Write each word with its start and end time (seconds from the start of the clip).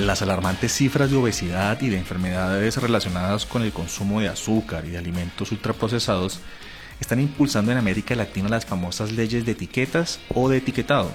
Las 0.00 0.22
alarmantes 0.22 0.72
cifras 0.72 1.10
de 1.10 1.18
obesidad 1.18 1.78
y 1.82 1.90
de 1.90 1.98
enfermedades 1.98 2.78
relacionadas 2.78 3.44
con 3.44 3.62
el 3.62 3.70
consumo 3.70 4.20
de 4.20 4.28
azúcar 4.28 4.86
y 4.86 4.90
de 4.90 4.98
alimentos 4.98 5.52
ultraprocesados 5.52 6.40
están 7.00 7.20
impulsando 7.20 7.70
en 7.70 7.76
América 7.76 8.14
Latina 8.14 8.48
las 8.48 8.64
famosas 8.64 9.12
leyes 9.12 9.44
de 9.44 9.52
etiquetas 9.52 10.18
o 10.34 10.48
de 10.48 10.56
etiquetado, 10.56 11.12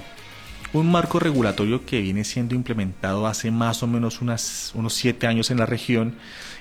un 0.71 0.91
marco 0.91 1.19
regulatorio 1.19 1.83
que 1.83 1.99
viene 1.99 2.23
siendo 2.23 2.53
implementado 2.53 3.25
hace 3.25 3.49
más 3.49 3.81
o 3.81 3.87
menos 3.87 4.21
unos 4.21 4.93
siete 4.93 5.25
años 5.25 5.49
en 5.49 5.57
la 5.57 5.65
región 5.65 6.15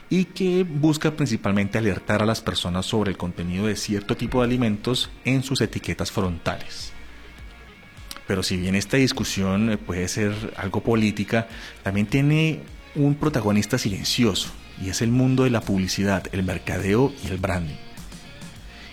y 0.09 0.25
que 0.25 0.65
busca 0.65 1.11
principalmente 1.11 1.77
alertar 1.77 2.23
a 2.23 2.27
las 2.27 2.41
personas 2.41 2.87
sobre 2.87 3.11
el 3.11 3.19
contenido 3.19 3.67
de 3.67 3.77
cierto 3.77 4.17
tipo 4.17 4.39
de 4.39 4.47
alimentos 4.47 5.11
en 5.27 5.43
sus 5.43 5.61
etiquetas 5.61 6.11
frontales. 6.11 6.94
Pero 8.27 8.43
si 8.43 8.57
bien 8.57 8.75
esta 8.75 8.97
discusión 8.97 9.71
eh, 9.71 9.77
puede 9.77 10.09
ser 10.09 10.33
algo 10.57 10.83
política, 10.83 11.49
también 11.83 12.07
tiene 12.07 12.61
un 12.95 13.15
protagonista 13.17 13.77
silencioso, 13.79 14.51
y 14.81 14.89
es 14.89 15.03
el 15.03 15.11
mundo 15.11 15.45
de 15.45 15.51
la 15.51 15.61
publicidad, 15.61 16.25
el 16.33 16.43
mercadeo 16.43 17.13
y 17.25 17.29
el 17.29 17.39
branding. 17.39 17.77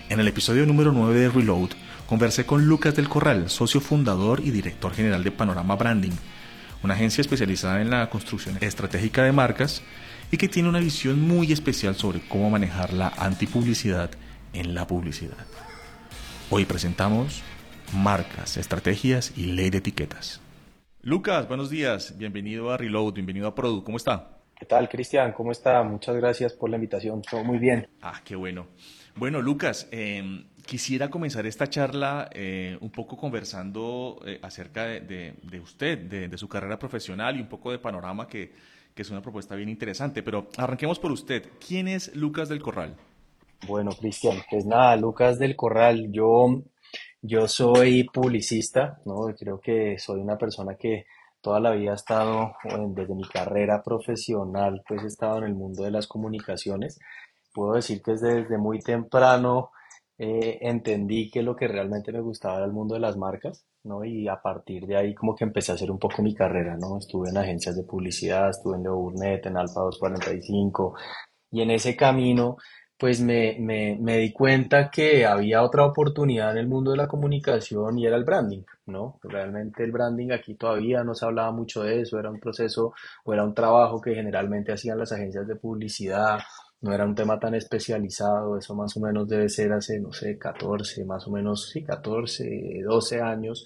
En 0.08 0.20
el 0.20 0.28
episodio 0.28 0.66
número 0.66 0.92
9 0.92 1.18
de 1.18 1.28
Reload, 1.30 1.70
conversé 2.06 2.44
con 2.44 2.66
Lucas 2.66 2.94
del 2.94 3.08
Corral, 3.08 3.48
socio 3.48 3.80
fundador 3.80 4.40
y 4.44 4.50
director 4.50 4.92
general 4.92 5.24
de 5.24 5.30
Panorama 5.30 5.76
Branding, 5.76 6.12
una 6.82 6.94
agencia 6.94 7.22
especializada 7.22 7.80
en 7.80 7.90
la 7.90 8.10
construcción 8.10 8.58
estratégica 8.60 9.22
de 9.22 9.32
marcas 9.32 9.82
y 10.30 10.36
que 10.36 10.48
tiene 10.48 10.68
una 10.68 10.80
visión 10.80 11.20
muy 11.20 11.52
especial 11.52 11.94
sobre 11.94 12.20
cómo 12.20 12.50
manejar 12.50 12.92
la 12.92 13.08
antipublicidad 13.16 14.10
en 14.52 14.74
la 14.74 14.86
publicidad. 14.86 15.46
Hoy 16.50 16.64
presentamos 16.64 17.42
marcas, 17.92 18.56
estrategias 18.56 19.36
y 19.36 19.52
ley 19.52 19.70
de 19.70 19.78
etiquetas. 19.78 20.40
Lucas, 21.02 21.48
buenos 21.48 21.68
días, 21.68 22.16
bienvenido 22.16 22.70
a 22.70 22.76
Reload, 22.76 23.14
bienvenido 23.14 23.48
a 23.48 23.54
Produ, 23.54 23.82
¿cómo 23.84 23.96
está? 23.96 24.38
¿Qué 24.58 24.66
tal, 24.66 24.88
Cristian? 24.88 25.32
¿Cómo 25.32 25.50
está? 25.50 25.82
Muchas 25.82 26.14
gracias 26.16 26.52
por 26.52 26.70
la 26.70 26.76
invitación, 26.76 27.22
todo 27.22 27.42
muy 27.42 27.58
bien. 27.58 27.88
Ah, 28.00 28.20
qué 28.24 28.36
bueno. 28.36 28.68
Bueno, 29.16 29.42
Lucas, 29.42 29.88
em, 29.90 30.44
quisiera 30.64 31.10
comenzar 31.10 31.44
esta 31.46 31.68
charla 31.68 32.30
eh, 32.32 32.78
un 32.80 32.90
poco 32.90 33.16
conversando 33.16 34.20
eh, 34.24 34.38
acerca 34.42 34.84
de, 34.84 35.34
usted, 35.60 35.98
de, 35.98 36.38
su 36.38 36.48
carrera 36.48 36.78
profesional 36.78 37.36
y 37.36 37.40
un 37.40 37.48
poco 37.48 37.72
de 37.72 37.80
panorama, 37.80 38.28
que, 38.28 38.52
que 38.94 39.02
es 39.02 39.10
una 39.10 39.20
propuesta 39.20 39.56
bien 39.56 39.68
interesante. 39.68 40.22
Pero 40.22 40.48
arranquemos 40.56 41.00
por 41.00 41.10
usted. 41.10 41.48
¿Quién 41.66 41.88
es 41.88 42.14
Lucas 42.14 42.48
del 42.48 42.62
Corral? 42.62 42.94
Bueno, 43.66 43.90
Cristian, 43.90 44.38
pues 44.48 44.64
nada, 44.64 44.96
Lucas 44.96 45.38
del 45.38 45.56
Corral, 45.56 46.10
yo 46.12 46.62
yo 47.22 47.46
soy 47.46 48.04
publicista, 48.04 49.00
¿no? 49.04 49.32
Creo 49.38 49.60
que 49.60 49.96
soy 49.98 50.20
una 50.20 50.36
persona 50.36 50.74
que 50.74 51.06
toda 51.40 51.60
la 51.60 51.70
vida 51.70 51.92
ha 51.92 51.94
estado, 51.94 52.52
desde 52.88 53.14
mi 53.14 53.24
carrera 53.24 53.82
profesional, 53.82 54.82
pues 54.86 55.04
he 55.04 55.06
estado 55.06 55.38
en 55.38 55.44
el 55.44 55.54
mundo 55.54 55.84
de 55.84 55.92
las 55.92 56.08
comunicaciones. 56.08 56.98
Puedo 57.54 57.74
decir 57.74 58.02
que 58.02 58.12
desde 58.12 58.58
muy 58.58 58.80
temprano 58.80 59.70
eh, 60.18 60.58
entendí 60.62 61.30
que 61.30 61.42
lo 61.42 61.56
que 61.56 61.68
realmente 61.68 62.12
me 62.12 62.20
gustaba 62.20 62.56
era 62.56 62.66
el 62.66 62.72
mundo 62.72 62.94
de 62.94 63.00
las 63.00 63.16
marcas, 63.16 63.66
¿no? 63.84 64.04
Y 64.04 64.28
a 64.28 64.40
partir 64.42 64.86
de 64.86 64.96
ahí 64.96 65.14
como 65.14 65.34
que 65.34 65.44
empecé 65.44 65.72
a 65.72 65.74
hacer 65.76 65.90
un 65.90 65.98
poco 65.98 66.22
mi 66.22 66.34
carrera, 66.34 66.76
¿no? 66.76 66.98
Estuve 66.98 67.30
en 67.30 67.38
agencias 67.38 67.76
de 67.76 67.84
publicidad, 67.84 68.50
estuve 68.50 68.76
en 68.76 68.82
Leo 68.84 68.96
Burnett, 68.96 69.46
en 69.46 69.56
Alfa 69.56 69.80
245, 69.80 70.94
y 71.52 71.62
en 71.62 71.70
ese 71.70 71.96
camino 71.96 72.56
pues 73.02 73.20
me, 73.20 73.56
me, 73.58 73.98
me, 74.00 74.18
di 74.18 74.32
cuenta 74.32 74.88
que 74.88 75.26
había 75.26 75.64
otra 75.64 75.84
oportunidad 75.84 76.52
en 76.52 76.58
el 76.58 76.68
mundo 76.68 76.92
de 76.92 76.98
la 76.98 77.08
comunicación 77.08 77.98
y 77.98 78.06
era 78.06 78.14
el 78.16 78.22
branding, 78.22 78.62
¿no? 78.86 79.18
Realmente 79.24 79.82
el 79.82 79.90
branding 79.90 80.30
aquí 80.30 80.54
todavía 80.54 81.02
no 81.02 81.12
se 81.12 81.24
hablaba 81.24 81.50
mucho 81.50 81.82
de 81.82 82.02
eso, 82.02 82.20
era 82.20 82.30
un 82.30 82.38
proceso 82.38 82.94
o 83.24 83.32
era 83.34 83.42
un 83.42 83.54
trabajo 83.54 84.00
que 84.00 84.14
generalmente 84.14 84.70
hacían 84.70 85.00
las 85.00 85.10
agencias 85.10 85.48
de 85.48 85.56
publicidad, 85.56 86.38
no 86.80 86.92
era 86.94 87.04
un 87.04 87.16
tema 87.16 87.40
tan 87.40 87.56
especializado, 87.56 88.56
eso 88.56 88.76
más 88.76 88.96
o 88.96 89.00
menos 89.00 89.26
debe 89.26 89.48
ser 89.48 89.72
hace, 89.72 89.98
no 89.98 90.12
sé, 90.12 90.38
14, 90.38 91.04
más 91.04 91.26
o 91.26 91.32
menos, 91.32 91.70
sí, 91.70 91.82
14, 91.82 92.82
12 92.84 93.20
años. 93.20 93.64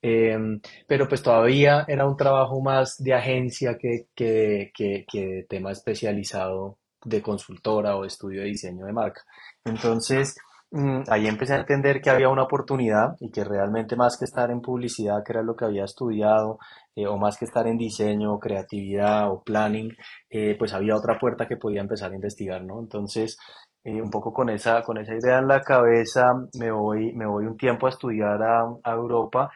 Em, 0.00 0.60
pero 0.86 1.08
pues 1.08 1.22
todavía 1.24 1.84
era 1.88 2.06
un 2.06 2.16
trabajo 2.16 2.60
más 2.60 3.02
de 3.02 3.14
agencia 3.14 3.76
que, 3.78 4.06
que, 4.14 4.70
que, 4.72 5.04
que 5.10 5.44
tema 5.48 5.72
especializado 5.72 6.78
de 7.04 7.22
consultora 7.22 7.96
o 7.96 8.04
estudio 8.04 8.42
de 8.42 8.48
diseño 8.48 8.86
de 8.86 8.92
marca. 8.92 9.22
Entonces, 9.64 10.36
mm, 10.70 11.02
ahí 11.08 11.26
empecé 11.26 11.54
a 11.54 11.60
entender 11.60 12.00
que 12.00 12.10
había 12.10 12.28
una 12.28 12.44
oportunidad 12.44 13.16
y 13.20 13.30
que 13.30 13.44
realmente 13.44 13.96
más 13.96 14.16
que 14.18 14.24
estar 14.24 14.50
en 14.50 14.60
publicidad, 14.60 15.22
que 15.24 15.32
era 15.32 15.42
lo 15.42 15.56
que 15.56 15.64
había 15.64 15.84
estudiado, 15.84 16.58
eh, 16.94 17.06
o 17.06 17.16
más 17.18 17.36
que 17.38 17.44
estar 17.44 17.66
en 17.66 17.78
diseño, 17.78 18.38
creatividad 18.38 19.30
o 19.30 19.42
planning, 19.42 19.92
eh, 20.30 20.56
pues 20.58 20.72
había 20.72 20.96
otra 20.96 21.18
puerta 21.18 21.46
que 21.46 21.56
podía 21.56 21.80
empezar 21.80 22.12
a 22.12 22.14
investigar, 22.14 22.62
¿no? 22.64 22.80
Entonces, 22.80 23.38
eh, 23.84 24.00
un 24.02 24.10
poco 24.10 24.32
con 24.32 24.48
esa, 24.50 24.82
con 24.82 24.98
esa 24.98 25.14
idea 25.14 25.38
en 25.38 25.48
la 25.48 25.60
cabeza, 25.62 26.32
me 26.58 26.70
voy, 26.72 27.12
me 27.12 27.26
voy 27.26 27.46
un 27.46 27.56
tiempo 27.56 27.86
a 27.86 27.90
estudiar 27.90 28.42
a, 28.42 28.62
a 28.82 28.92
Europa, 28.92 29.50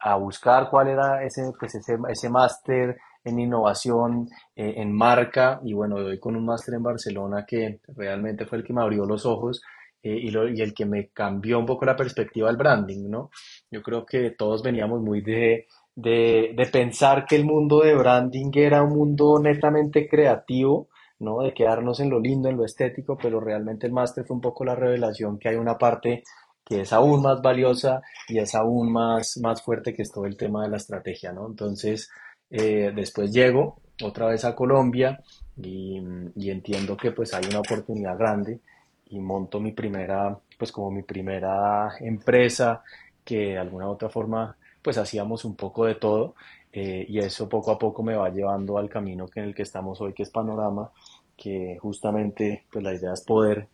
a 0.00 0.14
buscar 0.16 0.70
cuál 0.70 0.88
era 0.88 1.24
ese, 1.24 1.50
pues 1.58 1.74
ese, 1.74 1.96
ese 2.08 2.30
máster 2.30 2.96
en 3.24 3.38
innovación, 3.38 4.28
eh, 4.56 4.74
en 4.76 4.92
marca, 4.92 5.60
y 5.64 5.72
bueno, 5.72 6.00
doy 6.00 6.18
con 6.18 6.36
un 6.36 6.44
máster 6.44 6.74
en 6.74 6.82
Barcelona 6.82 7.44
que 7.46 7.80
realmente 7.96 8.46
fue 8.46 8.58
el 8.58 8.64
que 8.64 8.72
me 8.72 8.82
abrió 8.82 9.04
los 9.04 9.26
ojos 9.26 9.62
eh, 10.02 10.18
y, 10.20 10.28
y, 10.28 10.60
el 10.60 10.74
que 10.74 10.84
me 10.84 11.08
cambió 11.10 11.58
un 11.58 11.66
poco 11.66 11.84
la 11.84 11.96
perspectiva 11.96 12.48
del 12.48 12.56
branding, 12.56 13.08
¿no? 13.08 13.30
Yo 13.70 13.82
creo 13.82 14.04
que 14.04 14.30
todos 14.30 14.62
veníamos 14.62 15.00
muy 15.00 15.20
de, 15.20 15.66
de, 15.94 16.52
de 16.56 16.66
pensar 16.66 17.24
que 17.26 17.36
el 17.36 17.44
mundo 17.44 17.80
de 17.80 17.94
branding 17.94 18.50
era 18.54 18.82
un 18.82 18.94
mundo 18.96 19.38
netamente 19.40 20.08
creativo, 20.08 20.88
¿no? 21.20 21.42
De 21.42 21.54
quedarnos 21.54 22.00
en 22.00 22.10
lo 22.10 22.18
lindo, 22.18 22.48
en 22.48 22.56
lo 22.56 22.64
estético, 22.64 23.16
pero 23.16 23.40
realmente 23.40 23.86
el 23.86 23.92
máster 23.92 24.24
fue 24.24 24.34
un 24.34 24.40
poco 24.40 24.64
la 24.64 24.74
revelación 24.74 25.38
que 25.38 25.48
hay 25.50 25.56
una 25.56 25.78
parte 25.78 26.24
que 26.64 26.82
es 26.82 26.92
aún 26.92 27.22
más 27.22 27.42
valiosa 27.42 28.02
y 28.28 28.38
es 28.38 28.54
aún 28.54 28.92
más, 28.92 29.38
más 29.42 29.62
fuerte 29.62 29.94
que 29.94 30.02
es 30.02 30.12
todo 30.12 30.26
el 30.26 30.36
tema 30.36 30.62
de 30.62 30.70
la 30.70 30.76
estrategia, 30.76 31.32
¿no? 31.32 31.46
Entonces, 31.46 32.10
eh, 32.52 32.92
después 32.94 33.32
llego 33.32 33.78
otra 34.02 34.26
vez 34.26 34.44
a 34.44 34.54
Colombia 34.54 35.18
y, 35.56 35.98
entiendo 36.50 36.96
que 36.98 37.10
pues 37.12 37.32
hay 37.32 37.44
una 37.48 37.60
oportunidad 37.60 38.18
grande 38.18 38.60
y 39.08 39.18
monto 39.18 39.58
mi 39.58 39.72
primera, 39.72 40.38
pues 40.58 40.70
como 40.70 40.90
mi 40.90 41.02
primera 41.02 41.94
empresa 42.00 42.82
que 43.24 43.52
de 43.52 43.58
alguna 43.58 43.86
u 43.88 43.92
otra 43.92 44.10
forma 44.10 44.54
pues 44.82 44.98
hacíamos 44.98 45.44
un 45.46 45.56
poco 45.56 45.86
de 45.86 45.94
todo 45.94 46.34
eh, 46.72 47.06
y 47.08 47.18
eso 47.20 47.48
poco 47.48 47.70
a 47.70 47.78
poco 47.78 48.02
me 48.02 48.16
va 48.16 48.28
llevando 48.28 48.76
al 48.76 48.90
camino 48.90 49.26
en 49.34 49.44
el 49.44 49.54
que 49.54 49.62
estamos 49.62 50.00
hoy 50.00 50.12
que 50.12 50.24
es 50.24 50.30
Panorama 50.30 50.90
que 51.36 51.78
justamente 51.80 52.64
pues 52.70 52.84
la 52.84 52.94
idea 52.94 53.12
es 53.14 53.22
poder 53.22 53.68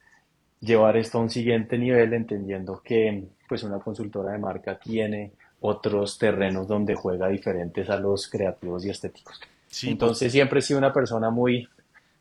llevar 0.60 0.96
esto 0.96 1.18
a 1.18 1.22
un 1.22 1.30
siguiente 1.30 1.78
nivel 1.78 2.12
entendiendo 2.12 2.80
que 2.82 3.24
pues 3.48 3.62
una 3.64 3.78
consultora 3.80 4.32
de 4.32 4.38
marca 4.38 4.78
tiene 4.78 5.32
otros 5.60 6.18
terrenos 6.18 6.68
donde 6.68 6.94
juega 6.94 7.28
diferentes 7.28 7.90
a 7.90 7.98
los 7.98 8.28
creativos 8.28 8.84
y 8.84 8.90
estéticos. 8.90 9.40
Entonces 9.82 10.32
siempre 10.32 10.60
he 10.60 10.62
sido 10.62 10.78
una 10.78 10.92
persona 10.92 11.30
muy, 11.30 11.68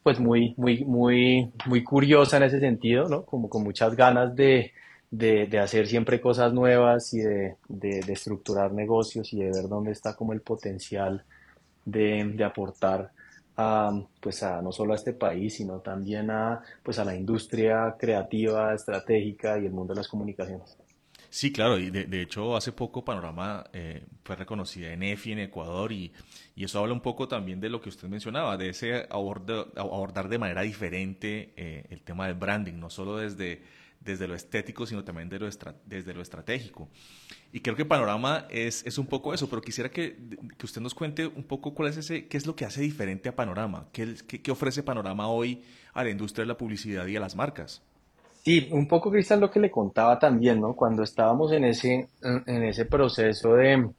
pues 0.03 0.19
muy, 0.19 0.53
muy, 0.57 0.83
muy, 0.83 1.51
muy 1.65 1.83
curiosa 1.83 2.37
en 2.37 2.43
ese 2.43 2.59
sentido, 2.59 3.07
¿no? 3.07 3.23
Como 3.23 3.49
con 3.49 3.63
muchas 3.63 3.95
ganas 3.95 4.35
de, 4.35 4.73
de, 5.11 5.59
hacer 5.59 5.87
siempre 5.87 6.19
cosas 6.19 6.53
nuevas 6.53 7.13
y 7.13 7.19
de, 7.19 7.55
de, 7.67 7.99
estructurar 8.11 8.73
negocios 8.73 9.31
y 9.33 9.39
de 9.39 9.51
ver 9.51 9.67
dónde 9.67 9.91
está 9.91 10.15
como 10.15 10.33
el 10.33 10.41
potencial 10.41 11.23
de, 11.85 12.43
aportar 12.43 13.11
a, 13.55 13.91
pues 14.19 14.43
a 14.43 14.61
no 14.61 14.71
solo 14.71 14.93
a 14.93 14.97
este 14.97 15.13
país, 15.13 15.55
sino 15.55 15.79
también 15.79 16.29
a, 16.29 16.61
pues 16.83 16.99
a 16.99 17.05
la 17.05 17.15
industria 17.15 17.95
creativa, 17.97 18.73
estratégica 18.73 19.57
y 19.57 19.65
el 19.65 19.71
mundo 19.71 19.93
de 19.93 19.99
las 19.99 20.07
comunicaciones. 20.07 20.77
Sí, 21.29 21.51
claro, 21.51 21.77
y 21.77 21.89
de, 21.89 22.21
hecho 22.21 22.55
hace 22.55 22.71
poco 22.71 23.03
Panorama 23.03 23.65
eh, 23.73 24.05
fue 24.23 24.35
reconocida 24.35 24.93
en 24.93 25.03
EFI 25.03 25.33
en 25.33 25.39
Ecuador 25.39 25.91
y, 25.91 26.11
y, 26.55 26.63
eso 26.63 26.79
habla 26.79 26.93
un 26.93 27.01
poco 27.01 27.27
también 27.27 27.59
de 27.59 27.69
lo 27.69 27.81
que 27.81 27.89
usted 27.89 28.07
mencionaba, 28.07 28.57
de 28.57 28.69
ese 28.69 29.07
abordar 29.09 30.29
de 30.29 30.37
manera 30.37 30.61
diferente 30.61 31.53
eh, 31.57 31.85
el 31.89 32.01
tema 32.01 32.27
del 32.27 32.35
branding, 32.35 32.75
no 32.75 32.89
solo 32.89 33.17
desde, 33.17 33.61
desde 33.99 34.27
lo 34.27 34.35
estético, 34.35 34.85
sino 34.85 35.03
también 35.03 35.29
desde 35.29 36.13
lo 36.13 36.21
estratégico. 36.21 36.89
Y 37.51 37.59
creo 37.59 37.75
que 37.75 37.85
Panorama 37.85 38.47
es, 38.49 38.85
es 38.85 38.97
un 38.97 39.07
poco 39.07 39.33
eso, 39.33 39.49
pero 39.49 39.61
quisiera 39.61 39.91
que, 39.91 40.17
que, 40.57 40.65
usted 40.65 40.81
nos 40.81 40.95
cuente 40.95 41.27
un 41.27 41.43
poco 41.43 41.73
cuál 41.73 41.89
es 41.89 41.97
ese, 41.97 42.27
qué 42.27 42.37
es 42.37 42.45
lo 42.45 42.55
que 42.55 42.65
hace 42.65 42.81
diferente 42.81 43.29
a 43.29 43.35
Panorama, 43.35 43.89
qué, 43.91 44.15
qué 44.25 44.51
ofrece 44.51 44.81
Panorama 44.81 45.27
hoy 45.27 45.61
a 45.93 46.03
la 46.03 46.09
industria 46.09 46.43
de 46.43 46.47
la 46.47 46.57
publicidad 46.57 47.05
y 47.05 47.17
a 47.17 47.19
las 47.19 47.35
marcas. 47.35 47.83
Sí, 48.47 48.69
un 48.71 48.87
poco, 48.87 49.11
Cristian, 49.11 49.41
lo 49.41 49.51
que 49.51 49.59
le 49.59 49.69
contaba 49.69 50.17
también, 50.17 50.61
¿no? 50.61 50.73
Cuando 50.73 51.03
estábamos 51.03 51.51
en 51.51 51.65
ese, 51.65 52.07
en 52.21 52.63
ese 52.63 52.85
proceso 52.85 53.55
de, 53.55 53.89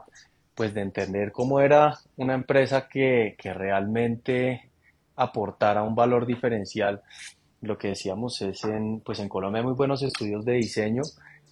pues, 0.55 0.73
de 0.73 0.81
entender 0.81 1.33
cómo 1.33 1.61
era 1.61 1.99
una 2.17 2.33
empresa 2.33 2.89
que, 2.89 3.37
que 3.39 3.53
realmente 3.53 4.71
aportara 5.17 5.83
un 5.83 5.95
valor 5.95 6.25
diferencial, 6.25 7.03
lo 7.61 7.77
que 7.77 7.89
decíamos 7.89 8.41
es, 8.41 8.65
en, 8.65 9.01
pues 9.01 9.19
en 9.19 9.29
Colombia 9.29 9.61
hay 9.61 9.67
muy 9.67 9.75
buenos 9.75 10.03
estudios 10.03 10.47
de 10.47 10.55
diseño, 10.55 11.03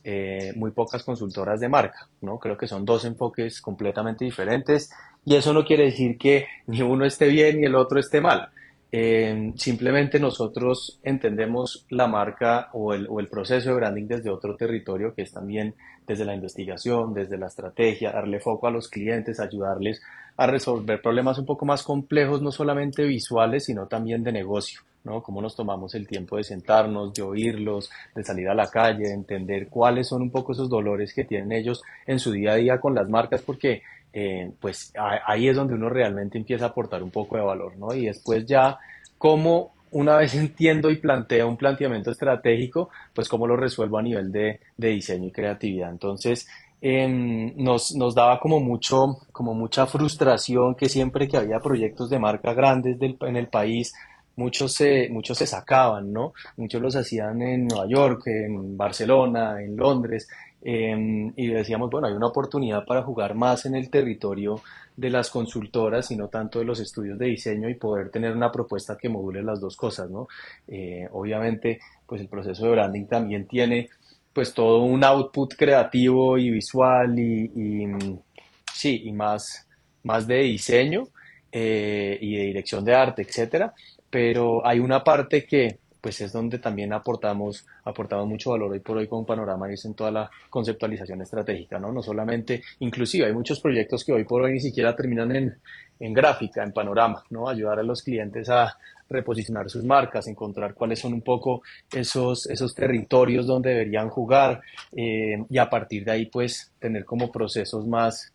eh, 0.03 0.55
muy 0.57 0.71
pocas 0.71 1.05
consultoras 1.05 1.61
de 1.61 1.69
marca, 1.69 2.09
¿no? 2.23 2.39
Creo 2.39 2.57
que 2.57 2.67
son 2.67 2.87
dos 2.87 3.05
enfoques 3.05 3.61
completamente 3.61 4.25
diferentes 4.25 4.91
y 5.23 5.35
eso 5.35 5.53
no 5.53 5.67
quiere 5.67 5.85
decir 5.85 6.17
que 6.17 6.47
ni 6.67 6.81
uno 6.81 7.05
esté 7.05 7.27
bien 7.29 7.61
ni 7.61 7.67
el 7.67 7.75
otro 7.75 8.01
esté 8.01 8.23
mal. 8.23 8.49
Eh, 8.93 9.53
simplemente 9.57 10.21
nosotros 10.21 11.01
entendemos 11.03 11.87
la 11.91 12.07
marca 12.07 12.71
o 12.73 12.95
el, 12.95 13.07
o 13.11 13.19
el, 13.19 13.27
proceso 13.29 13.71
de 13.71 13.75
branding 13.75 14.07
desde 14.07 14.31
otro 14.31 14.57
territorio, 14.57 15.13
que 15.15 15.23
es 15.23 15.33
también 15.33 15.75
desde 16.07 16.25
la 16.25 16.35
investigación, 16.35 17.13
desde 17.13 17.37
la 17.37 17.49
estrategia, 17.49 18.13
darle 18.13 18.39
foco 18.39 18.69
a 18.69 18.71
los 18.71 18.89
clientes, 18.89 19.41
ayudarles 19.41 20.01
a 20.37 20.47
resolver 20.47 21.01
problemas 21.03 21.39
un 21.39 21.47
poco 21.47 21.67
más 21.67 21.83
complejos, 21.83 22.43
no 22.43 22.53
solamente 22.53 23.05
visuales, 23.05 23.65
sino 23.65 23.87
también 23.87 24.23
de 24.23 24.33
negocio. 24.33 24.81
¿no? 25.05 25.23
Cómo 25.23 25.41
nos 25.41 25.55
tomamos 25.55 25.95
el 25.95 26.07
tiempo 26.07 26.37
de 26.37 26.45
sentarnos, 26.45 27.15
de 27.15 27.23
oírlos, 27.23 27.91
de 28.15 28.25
salir 28.25 28.49
a 28.49 28.55
la 28.55 28.69
calle, 28.69 29.05
de 29.05 29.15
entender 29.15 29.69
cuáles 29.69 30.09
son 30.09 30.23
un 30.23 30.31
poco 30.31 30.53
esos 30.53 30.69
dolores 30.69 31.15
que 31.15 31.25
tienen 31.25 31.53
ellos 31.53 31.83
en 32.07 32.19
su 32.19 32.33
día 32.33 32.53
a 32.53 32.57
día 32.57 32.81
con 32.81 32.95
las 32.95 33.09
marcas, 33.09 33.41
porque 33.43 33.83
eh, 34.19 34.51
pues 34.59 34.95
ahí 35.27 35.47
es 35.47 35.57
donde 35.57 35.75
uno 35.75 35.91
realmente 35.91 36.39
empieza 36.39 36.65
a 36.65 36.69
aportar 36.69 37.03
un 37.03 37.11
poco 37.11 37.37
de 37.37 37.43
valor, 37.43 37.77
¿no? 37.77 37.93
Y 37.93 38.07
después 38.07 38.47
ya, 38.47 38.79
como 39.19 39.75
una 39.91 40.17
vez 40.17 40.35
entiendo 40.47 40.91
y 40.91 40.97
planteo 40.97 41.47
un 41.47 41.59
planteamiento 41.59 42.13
estratégico, 42.13 42.89
pues 43.13 43.29
cómo 43.29 43.47
lo 43.47 43.57
resuelvo 43.59 43.99
a 43.99 44.03
nivel 44.03 44.33
de, 44.33 44.61
de 44.75 44.89
diseño 44.89 45.27
y 45.27 45.33
creatividad. 45.33 45.91
Entonces, 45.91 46.49
eh, 46.81 47.07
nos, 47.57 47.95
nos, 47.95 48.15
daba 48.15 48.41
como 48.41 48.59
mucho, 48.59 49.19
como 49.33 49.53
mucha 49.53 49.87
frustración 49.87 50.77
que 50.77 50.89
siempre 50.89 51.29
que 51.29 51.37
había 51.37 51.61
proyectos 51.61 52.09
de 52.09 52.19
marca 52.19 52.55
grandes 52.55 52.97
en 53.03 53.37
el 53.37 53.49
país, 53.49 53.93
muchos 54.37 54.73
se, 54.73 55.11
muchos 55.11 55.37
se 55.37 55.47
sacaban, 55.47 56.11
¿no? 56.11 56.33
Muchos 56.57 56.81
los 56.81 56.97
hacían 56.97 57.43
en 57.43 57.67
Nueva 57.67 57.87
York, 57.87 58.23
en 58.29 58.79
Barcelona, 58.79 59.63
en 59.63 59.77
Londres, 59.77 60.27
Em, 60.63 61.33
y 61.37 61.49
decíamos, 61.49 61.91
bueno, 61.91 62.09
hay 62.09 62.15
una 62.15 62.27
oportunidad 62.27 62.85
para 62.85 63.03
jugar 63.03 63.35
más 63.35 63.67
en 63.67 63.77
el 63.77 63.89
territorio 63.89 64.61
de 64.97 65.11
las 65.11 65.31
consultoras 65.31 66.11
y 66.11 66.17
no 66.17 66.29
tanto 66.29 66.59
de 66.59 66.65
los 66.65 66.81
estudios 66.81 67.19
de 67.19 67.27
diseño 67.27 67.69
y 67.69 67.75
poder 67.75 68.11
tener 68.11 68.35
una 68.35 68.51
propuesta 68.51 68.97
que 68.97 69.09
module 69.09 69.43
las 69.43 69.61
dos 69.61 69.77
cosas, 69.77 70.11
¿no? 70.11 70.29
Eh, 70.67 71.09
obviamente, 71.13 71.81
pues 72.07 72.21
el 72.21 72.29
proceso 72.29 72.65
de 72.65 72.73
branding 72.73 73.07
también 73.07 73.47
tiene 73.47 73.91
pues 74.33 74.53
todo 74.53 74.83
un 74.83 75.03
output 75.05 75.55
creativo 75.55 76.37
y 76.37 76.51
visual 76.51 77.19
y, 77.19 77.87
sí, 78.73 79.03
y 79.05 79.13
más, 79.13 79.67
más 80.03 80.27
de 80.27 80.43
diseño 80.43 81.09
eh, 81.51 82.19
y 82.21 82.37
de 82.37 82.43
dirección 82.45 82.85
de 82.85 82.95
arte, 82.95 83.23
etcétera, 83.23 83.73
pero 84.11 84.67
hay 84.67 84.79
una 84.79 85.03
parte 85.03 85.47
que 85.47 85.79
pues 86.07 86.21
es 86.21 86.33
donde 86.33 86.61
también 86.61 86.93
aportamos, 86.93 87.67
aportamos 87.83 88.29
mucho 88.29 88.53
valor 88.53 88.71
hoy 88.71 88.79
por 88.79 88.97
hoy 88.97 89.09
con 89.09 89.27
Panorama 89.27 89.69
y 89.69 89.75
es 89.75 89.85
en 89.87 89.95
toda 89.95 90.13
la 90.13 90.31
conceptualización 90.49 91.21
estratégica, 91.21 91.81
¿no? 91.81 91.91
No 91.91 92.01
solamente, 92.01 92.63
inclusive 92.79 93.27
hay 93.27 93.33
muchos 93.33 93.59
proyectos 93.59 94.05
que 94.05 94.13
hoy 94.13 94.23
por 94.23 94.43
hoy 94.43 94.53
ni 94.53 94.61
siquiera 94.61 94.95
terminan 94.95 95.35
en, 95.35 95.59
en 95.99 96.13
gráfica, 96.13 96.63
en 96.63 96.71
panorama, 96.71 97.25
¿no? 97.31 97.49
Ayudar 97.49 97.81
a 97.81 97.83
los 97.83 98.05
clientes 98.05 98.49
a 98.49 98.79
reposicionar 99.09 99.69
sus 99.69 99.83
marcas, 99.83 100.29
encontrar 100.29 100.75
cuáles 100.75 101.01
son 101.01 101.13
un 101.13 101.23
poco 101.23 101.63
esos, 101.93 102.47
esos 102.47 102.73
territorios 102.73 103.45
donde 103.45 103.71
deberían 103.71 104.09
jugar 104.09 104.63
eh, 104.93 105.45
y 105.51 105.59
a 105.59 105.69
partir 105.69 106.05
de 106.05 106.13
ahí 106.13 106.27
pues 106.27 106.71
tener 106.79 107.05
como 107.05 107.33
procesos 107.33 107.85
más, 107.85 108.33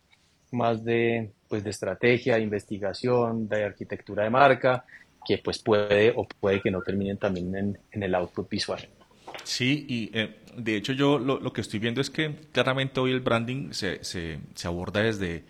más 0.51 0.83
de, 0.83 1.31
pues, 1.47 1.63
de 1.63 1.69
estrategia, 1.69 2.35
de 2.35 2.41
investigación, 2.41 3.47
de 3.47 3.63
arquitectura 3.63 4.25
de 4.25 4.29
marca 4.29 4.83
que 5.25 5.37
pues 5.37 5.59
puede 5.59 6.13
o 6.15 6.27
puede 6.27 6.61
que 6.61 6.71
no 6.71 6.81
terminen 6.81 7.17
también 7.17 7.55
en, 7.55 7.77
en 7.91 8.03
el 8.03 8.15
output 8.15 8.49
visual. 8.49 8.87
Sí, 9.43 9.85
y 9.87 10.17
eh, 10.17 10.35
de 10.55 10.75
hecho 10.75 10.93
yo 10.93 11.17
lo, 11.19 11.39
lo, 11.39 11.53
que 11.53 11.61
estoy 11.61 11.79
viendo 11.79 12.01
es 12.01 12.09
que 12.09 12.35
claramente 12.51 12.99
hoy 12.99 13.11
el 13.11 13.21
branding 13.21 13.71
se, 13.71 14.03
se, 14.03 14.39
se, 14.55 14.67
aborda 14.67 15.01
desde, 15.01 15.43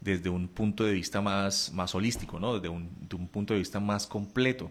desde 0.00 0.30
un 0.30 0.48
punto 0.48 0.84
de 0.84 0.92
vista 0.92 1.20
más, 1.20 1.72
más 1.72 1.94
holístico, 1.94 2.40
¿no? 2.40 2.54
desde 2.54 2.68
un, 2.68 2.90
de 3.08 3.16
un 3.16 3.28
punto 3.28 3.54
de 3.54 3.60
vista 3.60 3.80
más 3.80 4.06
completo. 4.06 4.70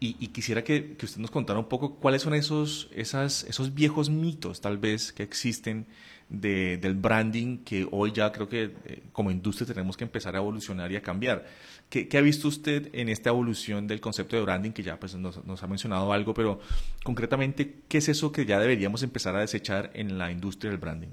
Y, 0.00 0.16
y 0.18 0.28
quisiera 0.28 0.64
que, 0.64 0.96
que, 0.96 1.06
usted 1.06 1.20
nos 1.20 1.30
contara 1.30 1.60
un 1.60 1.68
poco 1.68 1.94
cuáles 1.94 2.22
son 2.22 2.34
esos, 2.34 2.88
esas, 2.92 3.44
esos 3.44 3.72
viejos 3.72 4.10
mitos 4.10 4.60
tal 4.60 4.78
vez 4.78 5.12
que 5.12 5.22
existen 5.22 5.86
de, 6.32 6.78
del 6.78 6.94
branding 6.94 7.58
que 7.58 7.86
hoy 7.90 8.12
ya 8.12 8.32
creo 8.32 8.48
que 8.48 8.70
eh, 8.84 9.02
como 9.12 9.30
industria 9.30 9.66
tenemos 9.66 9.96
que 9.96 10.04
empezar 10.04 10.34
a 10.34 10.38
evolucionar 10.38 10.90
y 10.90 10.96
a 10.96 11.02
cambiar. 11.02 11.44
¿Qué, 11.90 12.08
¿Qué, 12.08 12.16
ha 12.16 12.22
visto 12.22 12.48
usted 12.48 12.88
en 12.94 13.10
esta 13.10 13.28
evolución 13.28 13.86
del 13.86 14.00
concepto 14.00 14.36
de 14.36 14.42
branding 14.42 14.70
que 14.70 14.82
ya 14.82 14.98
pues, 14.98 15.14
nos, 15.14 15.44
nos, 15.44 15.62
ha 15.62 15.66
mencionado 15.66 16.12
algo, 16.12 16.32
pero 16.32 16.58
concretamente, 17.04 17.80
¿qué 17.86 17.98
es 17.98 18.08
eso 18.08 18.32
que 18.32 18.46
ya 18.46 18.58
deberíamos 18.58 19.02
empezar 19.02 19.36
a 19.36 19.40
desechar 19.40 19.90
en 19.92 20.16
la 20.16 20.32
industria 20.32 20.70
del 20.70 20.80
branding? 20.80 21.10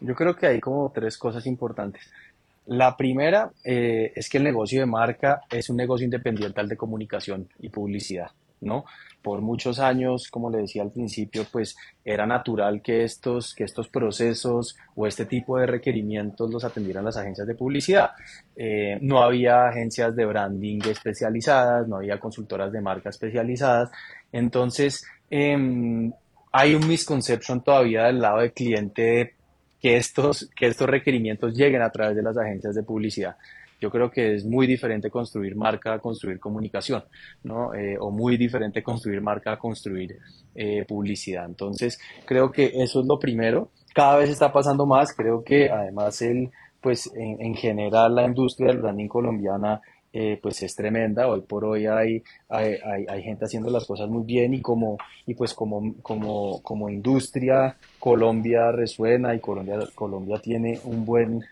Yo 0.00 0.14
creo 0.14 0.34
que 0.34 0.46
hay 0.46 0.60
como 0.60 0.90
tres 0.94 1.18
cosas 1.18 1.46
importantes. 1.46 2.10
La 2.66 2.96
primera 2.96 3.52
eh, 3.62 4.12
es 4.16 4.30
que 4.30 4.38
el 4.38 4.44
negocio 4.44 4.80
de 4.80 4.86
marca 4.86 5.42
es 5.50 5.68
un 5.68 5.76
negocio 5.76 6.04
independiente 6.04 6.58
al 6.58 6.68
de 6.68 6.76
comunicación 6.76 7.48
y 7.60 7.68
publicidad. 7.68 8.30
¿No? 8.64 8.84
Por 9.22 9.40
muchos 9.40 9.78
años, 9.78 10.28
como 10.30 10.50
le 10.50 10.58
decía 10.58 10.82
al 10.82 10.90
principio, 10.90 11.46
pues 11.50 11.76
era 12.04 12.26
natural 12.26 12.82
que 12.82 13.04
estos, 13.04 13.54
que 13.54 13.64
estos 13.64 13.88
procesos 13.88 14.76
o 14.94 15.06
este 15.06 15.24
tipo 15.24 15.58
de 15.58 15.66
requerimientos 15.66 16.50
los 16.50 16.64
atendieran 16.64 17.04
las 17.04 17.16
agencias 17.16 17.46
de 17.46 17.54
publicidad. 17.54 18.10
Eh, 18.56 18.98
no 19.00 19.22
había 19.22 19.68
agencias 19.68 20.14
de 20.14 20.26
branding 20.26 20.80
especializadas, 20.88 21.88
no 21.88 21.96
había 21.96 22.20
consultoras 22.20 22.70
de 22.70 22.80
marca 22.80 23.08
especializadas. 23.08 23.90
Entonces, 24.30 25.06
eh, 25.30 26.10
hay 26.56 26.74
un 26.74 26.86
misconception 26.86 27.64
todavía 27.64 28.04
del 28.04 28.20
lado 28.20 28.38
del 28.38 28.52
cliente 28.52 29.34
que 29.80 29.96
estos, 29.96 30.48
que 30.56 30.68
estos 30.68 30.88
requerimientos 30.88 31.52
lleguen 31.52 31.82
a 31.82 31.90
través 31.90 32.14
de 32.14 32.22
las 32.22 32.38
agencias 32.38 32.74
de 32.74 32.82
publicidad. 32.84 33.36
Yo 33.84 33.90
creo 33.90 34.10
que 34.10 34.34
es 34.34 34.46
muy 34.46 34.66
diferente 34.66 35.10
construir 35.10 35.56
marca 35.56 35.92
a 35.92 35.98
construir 35.98 36.40
comunicación, 36.40 37.04
¿no? 37.42 37.74
Eh, 37.74 37.98
o 38.00 38.10
muy 38.10 38.38
diferente 38.38 38.82
construir 38.82 39.20
marca 39.20 39.52
a 39.52 39.58
construir 39.58 40.16
eh, 40.54 40.86
publicidad. 40.88 41.44
Entonces, 41.44 41.98
creo 42.24 42.50
que 42.50 42.72
eso 42.76 43.00
es 43.00 43.06
lo 43.06 43.18
primero. 43.18 43.72
Cada 43.92 44.16
vez 44.16 44.30
está 44.30 44.50
pasando 44.50 44.86
más. 44.86 45.12
Creo 45.14 45.44
que 45.44 45.68
además 45.68 46.22
el, 46.22 46.50
pues 46.80 47.12
en, 47.14 47.42
en 47.42 47.54
general 47.54 48.14
la 48.14 48.24
industria 48.24 48.68
del 48.68 48.78
branding 48.78 49.08
colombiana 49.08 49.82
eh, 50.14 50.38
pues 50.40 50.62
es 50.62 50.74
tremenda. 50.74 51.28
Hoy 51.28 51.42
por 51.42 51.64
hoy 51.66 51.86
hay, 51.86 52.22
hay, 52.48 52.76
hay, 52.84 53.04
hay, 53.06 53.22
gente 53.22 53.44
haciendo 53.44 53.68
las 53.68 53.84
cosas 53.84 54.08
muy 54.08 54.22
bien 54.22 54.54
y 54.54 54.62
como, 54.62 54.96
y 55.26 55.34
pues 55.34 55.52
como, 55.52 55.92
como, 56.02 56.62
como 56.62 56.88
industria 56.88 57.76
Colombia 57.98 58.70
resuena 58.70 59.34
y 59.34 59.40
Colombia, 59.40 59.80
Colombia 59.94 60.38
tiene 60.40 60.78
un 60.84 61.04
buen, 61.04 61.44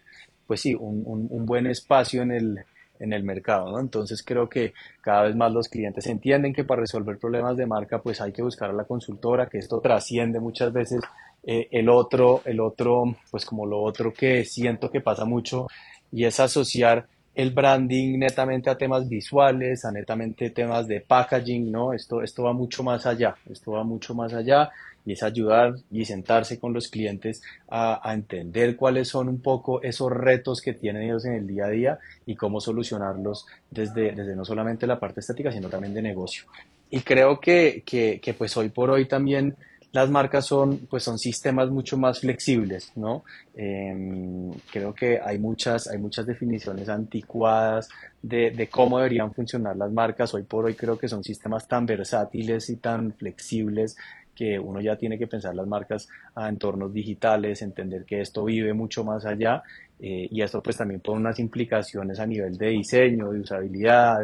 pues 0.46 0.60
sí, 0.60 0.74
un, 0.74 1.02
un, 1.06 1.46
buen 1.46 1.66
espacio 1.66 2.22
en 2.22 2.32
el, 2.32 2.58
en 2.98 3.12
el 3.12 3.24
mercado, 3.24 3.70
¿no? 3.70 3.80
Entonces 3.80 4.22
creo 4.22 4.48
que 4.48 4.74
cada 5.00 5.22
vez 5.22 5.36
más 5.36 5.52
los 5.52 5.68
clientes 5.68 6.06
entienden 6.06 6.52
que 6.52 6.64
para 6.64 6.80
resolver 6.80 7.18
problemas 7.18 7.56
de 7.56 7.66
marca 7.66 8.00
pues 8.00 8.20
hay 8.20 8.32
que 8.32 8.42
buscar 8.42 8.70
a 8.70 8.74
la 8.74 8.84
consultora, 8.84 9.48
que 9.48 9.58
esto 9.58 9.80
trasciende 9.80 10.40
muchas 10.40 10.72
veces 10.72 11.02
eh, 11.44 11.68
el 11.70 11.88
otro, 11.88 12.42
el 12.44 12.60
otro, 12.60 13.16
pues 13.30 13.44
como 13.44 13.66
lo 13.66 13.82
otro 13.82 14.12
que 14.12 14.44
siento 14.44 14.90
que 14.90 15.00
pasa 15.00 15.24
mucho 15.24 15.66
y 16.10 16.24
es 16.24 16.38
asociar 16.38 17.06
el 17.34 17.50
branding 17.50 18.18
netamente 18.18 18.68
a 18.68 18.76
temas 18.76 19.08
visuales, 19.08 19.84
a 19.84 19.90
netamente 19.90 20.50
temas 20.50 20.86
de 20.86 21.00
packaging, 21.00 21.72
¿no? 21.72 21.94
Esto, 21.94 22.22
esto 22.22 22.44
va 22.44 22.52
mucho 22.52 22.82
más 22.82 23.06
allá, 23.06 23.34
esto 23.50 23.72
va 23.72 23.84
mucho 23.84 24.14
más 24.14 24.34
allá 24.34 24.70
y 25.04 25.12
es 25.12 25.22
ayudar 25.22 25.74
y 25.90 26.04
sentarse 26.04 26.58
con 26.58 26.72
los 26.72 26.88
clientes 26.88 27.42
a, 27.68 28.08
a, 28.08 28.14
entender 28.14 28.76
cuáles 28.76 29.08
son 29.08 29.28
un 29.28 29.40
poco 29.40 29.82
esos 29.82 30.10
retos 30.10 30.60
que 30.60 30.74
tienen 30.74 31.02
ellos 31.02 31.24
en 31.24 31.34
el 31.34 31.46
día 31.46 31.66
a 31.66 31.70
día 31.70 31.98
y 32.26 32.36
cómo 32.36 32.60
solucionarlos 32.60 33.46
desde, 33.70 34.12
desde 34.12 34.36
no 34.36 34.44
solamente 34.44 34.86
la 34.86 35.00
parte 35.00 35.20
estética, 35.20 35.50
sino 35.50 35.68
también 35.68 35.94
de 35.94 36.02
negocio. 36.02 36.44
Y 36.90 37.00
creo 37.00 37.40
que, 37.40 37.82
que, 37.86 38.20
que 38.20 38.34
pues 38.34 38.56
hoy 38.56 38.68
por 38.68 38.90
hoy 38.90 39.06
también 39.06 39.56
las 39.92 40.08
marcas 40.08 40.46
son, 40.46 40.78
pues 40.88 41.02
son 41.02 41.18
sistemas 41.18 41.68
mucho 41.70 41.98
más 41.98 42.20
flexibles, 42.20 42.92
¿no? 42.96 43.24
Eh, 43.54 44.50
creo 44.70 44.94
que 44.94 45.20
hay 45.22 45.38
muchas, 45.38 45.86
hay 45.86 45.98
muchas 45.98 46.24
definiciones 46.24 46.88
anticuadas 46.88 47.90
de, 48.22 48.52
de, 48.52 48.68
cómo 48.68 48.96
deberían 48.96 49.34
funcionar 49.34 49.76
las 49.76 49.92
marcas. 49.92 50.32
Hoy 50.32 50.44
por 50.44 50.64
hoy 50.64 50.74
creo 50.74 50.98
que 50.98 51.08
son 51.08 51.22
sistemas 51.22 51.68
tan 51.68 51.84
versátiles 51.84 52.70
y 52.70 52.76
tan 52.76 53.12
flexibles 53.12 53.96
que 54.34 54.58
uno 54.58 54.80
ya 54.80 54.96
tiene 54.96 55.18
que 55.18 55.26
pensar 55.26 55.54
las 55.54 55.66
marcas 55.66 56.08
a 56.34 56.48
entornos 56.48 56.92
digitales, 56.92 57.62
entender 57.62 58.04
que 58.04 58.20
esto 58.20 58.44
vive 58.44 58.72
mucho 58.72 59.04
más 59.04 59.24
allá 59.26 59.62
eh, 60.00 60.28
y 60.30 60.42
esto 60.42 60.62
pues 60.62 60.76
también 60.76 61.00
pone 61.00 61.20
unas 61.20 61.38
implicaciones 61.38 62.18
a 62.18 62.26
nivel 62.26 62.56
de 62.56 62.68
diseño, 62.68 63.30
de 63.30 63.40
usabilidad, 63.40 64.18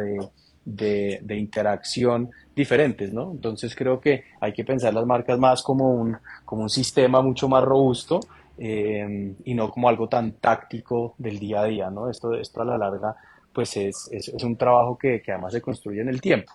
de, 0.65 1.19
de, 1.21 1.37
interacción 1.37 2.29
diferentes, 2.55 3.13
¿no? 3.13 3.31
Entonces 3.31 3.75
creo 3.75 3.99
que 3.99 4.25
hay 4.39 4.53
que 4.53 4.65
pensar 4.65 4.93
las 4.93 5.05
marcas 5.05 5.39
más 5.39 5.63
como 5.63 5.89
un, 5.89 6.17
como 6.45 6.63
un 6.63 6.69
sistema 6.69 7.21
mucho 7.21 7.47
más 7.47 7.63
robusto 7.63 8.19
eh, 8.57 9.33
y 9.45 9.53
no 9.53 9.71
como 9.71 9.89
algo 9.89 10.09
tan 10.09 10.33
táctico 10.33 11.15
del 11.17 11.39
día 11.39 11.61
a 11.61 11.65
día, 11.65 11.89
¿no? 11.89 12.09
Esto, 12.09 12.33
esto 12.33 12.61
a 12.61 12.65
la 12.65 12.77
larga 12.77 13.15
pues 13.53 13.75
es, 13.77 14.09
es, 14.11 14.43
un 14.43 14.55
trabajo 14.57 14.97
que, 14.97 15.21
que, 15.21 15.31
además 15.31 15.53
se 15.53 15.61
construye 15.61 16.01
en 16.01 16.09
el 16.09 16.21
tiempo. 16.21 16.53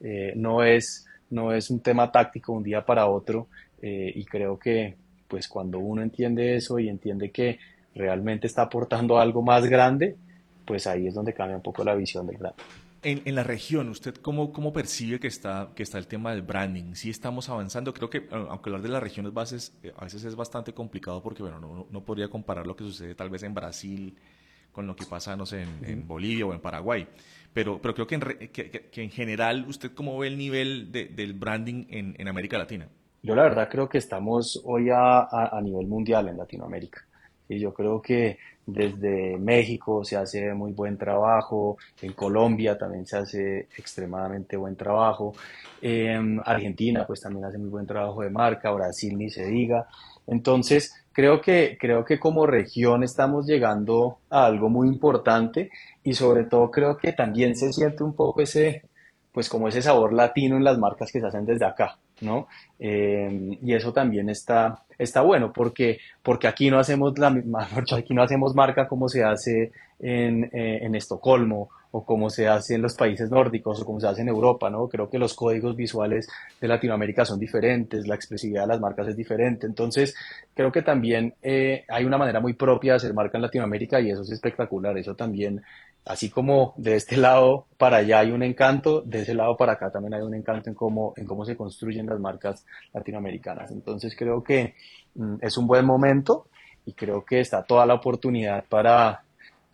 Eh, 0.00 0.32
no, 0.36 0.62
es, 0.62 1.06
no 1.34 1.52
es 1.52 1.70
un 1.70 1.80
tema 1.80 2.10
táctico 2.10 2.52
un 2.52 2.62
día 2.62 2.84
para 2.84 3.06
otro 3.06 3.48
y 3.82 4.24
creo 4.24 4.58
que 4.58 4.94
pues 5.28 5.46
cuando 5.46 5.78
uno 5.78 6.00
entiende 6.00 6.56
eso 6.56 6.78
y 6.78 6.88
entiende 6.88 7.30
que 7.30 7.58
realmente 7.94 8.46
está 8.46 8.62
aportando 8.62 9.18
algo 9.18 9.42
más 9.42 9.66
grande, 9.66 10.16
pues 10.64 10.86
ahí 10.86 11.06
es 11.06 11.14
donde 11.14 11.32
cambia 11.34 11.56
un 11.56 11.62
poco 11.62 11.84
la 11.84 11.94
visión 11.94 12.26
del 12.26 12.36
brand. 12.36 12.54
En, 13.02 13.20
en, 13.26 13.34
la 13.34 13.42
región, 13.42 13.90
¿usted 13.90 14.14
cómo, 14.14 14.50
cómo 14.50 14.72
percibe 14.72 15.20
que 15.20 15.26
está, 15.26 15.68
que 15.74 15.82
está 15.82 15.98
el 15.98 16.06
tema 16.06 16.30
del 16.30 16.40
branding? 16.40 16.94
¿Sí 16.94 17.10
estamos 17.10 17.50
avanzando? 17.50 17.92
Creo 17.92 18.08
que, 18.08 18.26
aunque 18.30 18.70
hablar 18.70 18.80
de 18.80 18.88
las 18.88 19.02
regiones 19.02 19.34
bases 19.34 19.76
eh, 19.82 19.92
a 19.96 20.04
veces 20.04 20.24
es 20.24 20.34
bastante 20.34 20.72
complicado 20.72 21.22
porque, 21.22 21.42
bueno, 21.42 21.60
no, 21.60 21.86
no, 21.90 22.00
podría 22.00 22.28
comparar 22.28 22.66
lo 22.66 22.74
que 22.74 22.84
sucede 22.84 23.14
tal 23.14 23.28
vez 23.28 23.42
en 23.42 23.52
Brasil 23.52 24.16
con 24.74 24.86
lo 24.86 24.96
que 24.96 25.06
pasa, 25.06 25.36
no 25.36 25.46
sé, 25.46 25.62
en, 25.62 25.84
en 25.84 26.06
Bolivia 26.06 26.44
o 26.44 26.52
en 26.52 26.60
Paraguay. 26.60 27.06
Pero, 27.52 27.80
pero 27.80 27.94
creo 27.94 28.06
que 28.06 28.16
en, 28.16 28.20
que, 28.50 28.70
que 28.90 29.02
en 29.02 29.10
general, 29.10 29.64
¿usted 29.68 29.92
cómo 29.94 30.18
ve 30.18 30.26
el 30.26 30.36
nivel 30.36 30.90
de, 30.90 31.06
del 31.06 31.32
branding 31.32 31.86
en, 31.88 32.14
en, 32.18 32.28
América 32.28 32.58
Latina? 32.58 32.88
Yo 33.22 33.36
la 33.36 33.44
verdad 33.44 33.68
creo 33.70 33.88
que 33.88 33.98
estamos 33.98 34.60
hoy 34.64 34.90
a, 34.90 35.20
a, 35.20 35.56
a 35.56 35.60
nivel 35.62 35.86
mundial 35.86 36.28
en 36.28 36.36
Latinoamérica. 36.36 37.06
Y 37.48 37.60
yo 37.60 37.72
creo 37.72 38.02
que 38.02 38.38
desde 38.66 39.38
México 39.38 40.04
se 40.04 40.16
hace 40.16 40.52
muy 40.54 40.72
buen 40.72 40.96
trabajo, 40.98 41.76
en 42.02 42.12
Colombia 42.12 42.76
también 42.76 43.06
se 43.06 43.18
hace 43.18 43.58
extremadamente 43.76 44.56
buen 44.56 44.74
trabajo, 44.74 45.34
en 45.80 46.40
Argentina 46.44 47.06
pues 47.06 47.20
también 47.20 47.44
hace 47.44 47.58
muy 47.58 47.68
buen 47.68 47.86
trabajo 47.86 48.22
de 48.22 48.30
marca, 48.30 48.70
Brasil 48.72 49.16
ni 49.16 49.30
se 49.30 49.46
diga. 49.46 49.86
Entonces, 50.26 51.03
creo 51.14 51.40
que, 51.40 51.78
creo 51.80 52.04
que 52.04 52.18
como 52.18 52.44
región 52.46 53.02
estamos 53.02 53.46
llegando 53.46 54.18
a 54.28 54.44
algo 54.44 54.68
muy 54.68 54.88
importante 54.88 55.70
y 56.02 56.12
sobre 56.12 56.44
todo 56.44 56.70
creo 56.70 56.98
que 56.98 57.12
también 57.12 57.56
se 57.56 57.72
siente 57.72 58.02
un 58.02 58.14
poco 58.14 58.42
ese, 58.42 58.82
pues 59.32 59.48
como 59.48 59.68
ese 59.68 59.80
sabor 59.80 60.12
latino 60.12 60.56
en 60.56 60.64
las 60.64 60.76
marcas 60.76 61.10
que 61.10 61.20
se 61.20 61.26
hacen 61.26 61.46
desde 61.46 61.64
acá. 61.64 61.96
¿no? 62.20 62.48
Eh, 62.78 63.58
y 63.62 63.74
eso 63.74 63.92
también 63.92 64.28
está, 64.28 64.84
está 64.98 65.20
bueno 65.22 65.52
porque, 65.52 65.98
porque 66.22 66.48
aquí 66.48 66.70
no 66.70 66.78
hacemos 66.78 67.18
la 67.18 67.28
aquí 67.96 68.14
no 68.14 68.22
hacemos 68.22 68.54
marca 68.54 68.86
como 68.86 69.08
se 69.08 69.24
hace 69.24 69.72
en, 70.00 70.44
eh, 70.52 70.80
en 70.82 70.94
Estocolmo 70.94 71.70
o 71.96 72.04
como 72.04 72.28
se 72.28 72.48
hace 72.48 72.74
en 72.74 72.82
los 72.82 72.94
países 72.94 73.30
nórdicos 73.30 73.80
o 73.80 73.84
como 73.84 74.00
se 74.00 74.08
hace 74.08 74.22
en 74.22 74.28
Europa, 74.28 74.68
¿no? 74.68 74.88
Creo 74.88 75.08
que 75.08 75.16
los 75.16 75.32
códigos 75.32 75.76
visuales 75.76 76.26
de 76.60 76.66
Latinoamérica 76.66 77.24
son 77.24 77.38
diferentes, 77.38 78.08
la 78.08 78.16
expresividad 78.16 78.62
de 78.62 78.66
las 78.66 78.80
marcas 78.80 79.06
es 79.06 79.16
diferente, 79.16 79.64
entonces 79.64 80.12
creo 80.54 80.72
que 80.72 80.82
también 80.82 81.34
eh, 81.40 81.84
hay 81.88 82.04
una 82.04 82.18
manera 82.18 82.40
muy 82.40 82.54
propia 82.54 82.94
de 82.94 82.96
hacer 82.96 83.14
marca 83.14 83.38
en 83.38 83.42
Latinoamérica 83.42 84.00
y 84.00 84.10
eso 84.10 84.22
es 84.22 84.32
espectacular, 84.32 84.98
eso 84.98 85.14
también 85.14 85.62
así 86.04 86.30
como 86.30 86.74
de 86.78 86.96
este 86.96 87.16
lado 87.16 87.66
para 87.78 87.98
allá 87.98 88.18
hay 88.18 88.32
un 88.32 88.42
encanto, 88.42 89.02
de 89.02 89.22
ese 89.22 89.34
lado 89.34 89.56
para 89.56 89.74
acá 89.74 89.92
también 89.92 90.14
hay 90.14 90.22
un 90.22 90.34
encanto 90.34 90.70
en 90.70 90.74
cómo, 90.74 91.14
en 91.16 91.26
cómo 91.26 91.44
se 91.44 91.56
construyen 91.56 92.06
las 92.06 92.18
marcas 92.18 92.66
latinoamericanas. 92.92 93.70
Entonces 93.70 94.16
creo 94.18 94.42
que 94.42 94.74
mm, 95.14 95.36
es 95.40 95.56
un 95.56 95.68
buen 95.68 95.86
momento 95.86 96.48
y 96.86 96.92
creo 96.94 97.24
que 97.24 97.38
está 97.38 97.62
toda 97.62 97.86
la 97.86 97.94
oportunidad 97.94 98.64
para 98.68 99.23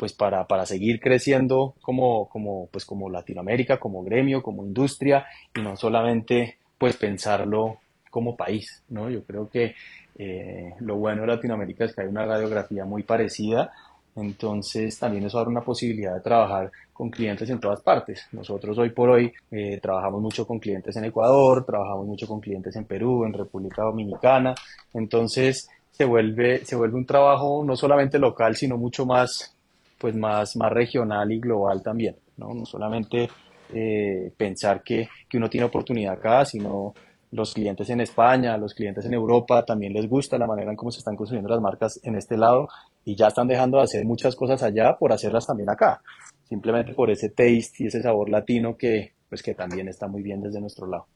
pues 0.01 0.15
para, 0.15 0.47
para 0.47 0.65
seguir 0.65 0.99
creciendo 0.99 1.75
como, 1.83 2.27
como, 2.31 2.69
pues 2.73 2.87
como 2.87 3.11
Latinoamérica, 3.11 3.79
como 3.79 4.03
gremio, 4.03 4.43
como 4.43 4.65
industria, 4.65 5.27
y 5.55 5.61
no 5.61 5.77
solamente 5.77 6.57
pues 6.79 6.97
pensarlo 6.97 7.77
como 8.09 8.35
país, 8.35 8.83
¿no? 8.89 9.11
Yo 9.11 9.23
creo 9.25 9.51
que 9.51 9.75
eh, 10.17 10.73
lo 10.81 10.97
bueno 10.97 11.21
de 11.21 11.27
Latinoamérica 11.27 11.85
es 11.85 11.95
que 11.95 12.01
hay 12.01 12.09
una 12.09 12.25
radiografía 12.25 12.87
muy 12.87 13.03
parecida, 13.03 13.73
entonces 14.17 14.99
también 14.99 15.27
eso 15.27 15.39
abre 15.39 15.51
una 15.51 15.61
posibilidad 15.61 16.15
de 16.15 16.23
trabajar 16.23 16.73
con 16.95 17.11
clientes 17.11 17.51
en 17.51 17.61
todas 17.61 17.83
partes. 17.83 18.27
Nosotros 18.33 18.79
hoy 18.79 18.89
por 18.89 19.11
hoy 19.11 19.31
eh, 19.51 19.81
trabajamos 19.83 20.23
mucho 20.23 20.47
con 20.47 20.59
clientes 20.61 20.97
en 20.97 21.05
Ecuador, 21.05 21.67
trabajamos 21.67 22.07
mucho 22.07 22.27
con 22.27 22.41
clientes 22.41 22.75
en 22.75 22.87
Perú, 22.87 23.27
en 23.27 23.35
República 23.35 23.83
Dominicana. 23.83 24.55
Entonces 24.95 25.69
se 25.91 26.07
vuelve, 26.07 26.65
se 26.65 26.75
vuelve 26.75 26.97
un 26.97 27.05
trabajo 27.05 27.63
no 27.67 27.77
solamente 27.77 28.19
local, 28.19 28.57
sino 28.57 28.79
mucho 28.79 29.05
más, 29.05 29.55
pues 30.01 30.17
más, 30.17 30.57
más 30.57 30.73
regional 30.73 31.31
y 31.31 31.39
global 31.39 31.83
también. 31.83 32.17
No, 32.39 32.55
no 32.55 32.65
solamente 32.65 33.29
eh, 33.73 34.33
pensar 34.37 34.83
que, 34.83 35.09
que 35.29 35.37
uno 35.37 35.51
tiene 35.51 35.67
oportunidad 35.67 36.15
acá, 36.15 36.45
sino 36.47 36.95
los 37.33 37.55
clientes 37.55 37.89
en 37.91 38.01
España, 38.01 38.57
los 38.57 38.75
clientes 38.75 39.05
en 39.05 39.15
Europa 39.15 39.65
también 39.65 39.93
les 39.93 40.09
gusta 40.09 40.39
la 40.39 40.47
manera 40.47 40.71
en 40.71 40.77
cómo 40.77 40.91
se 40.91 40.99
están 40.99 41.17
construyendo 41.17 41.51
las 41.51 41.61
marcas 41.61 42.01
en 42.03 42.17
este 42.17 42.37
lado 42.37 42.69
y 43.05 43.15
ya 43.15 43.29
están 43.29 43.47
dejando 43.47 43.77
de 43.77 43.85
hacer 43.85 44.05
muchas 44.05 44.35
cosas 44.35 44.63
allá 44.63 44.97
por 44.99 45.13
hacerlas 45.13 45.47
también 45.47 45.71
acá, 45.71 46.03
simplemente 46.49 46.95
por 46.95 47.11
ese 47.11 47.29
taste 47.29 47.85
y 47.85 47.87
ese 47.87 48.03
sabor 48.03 48.31
latino 48.31 48.77
que 48.77 49.13
pues 49.29 49.43
que 49.43 49.55
también 49.55 49.87
está 49.87 50.09
muy 50.09 50.23
bien 50.23 50.43
desde 50.43 50.61
nuestro 50.61 50.89
lado. 50.89 51.07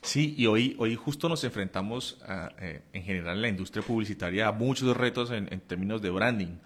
Sí, 0.00 0.34
y 0.36 0.46
hoy, 0.46 0.74
hoy 0.80 0.96
justo 0.96 1.28
nos 1.28 1.44
enfrentamos 1.44 2.20
a, 2.26 2.48
eh, 2.60 2.82
en 2.92 3.04
general 3.04 3.36
en 3.36 3.42
la 3.42 3.48
industria 3.48 3.84
publicitaria 3.86 4.48
a 4.48 4.52
muchos 4.52 4.96
retos 4.96 5.30
en, 5.30 5.52
en 5.52 5.60
términos 5.60 6.02
de 6.02 6.10
branding. 6.10 6.56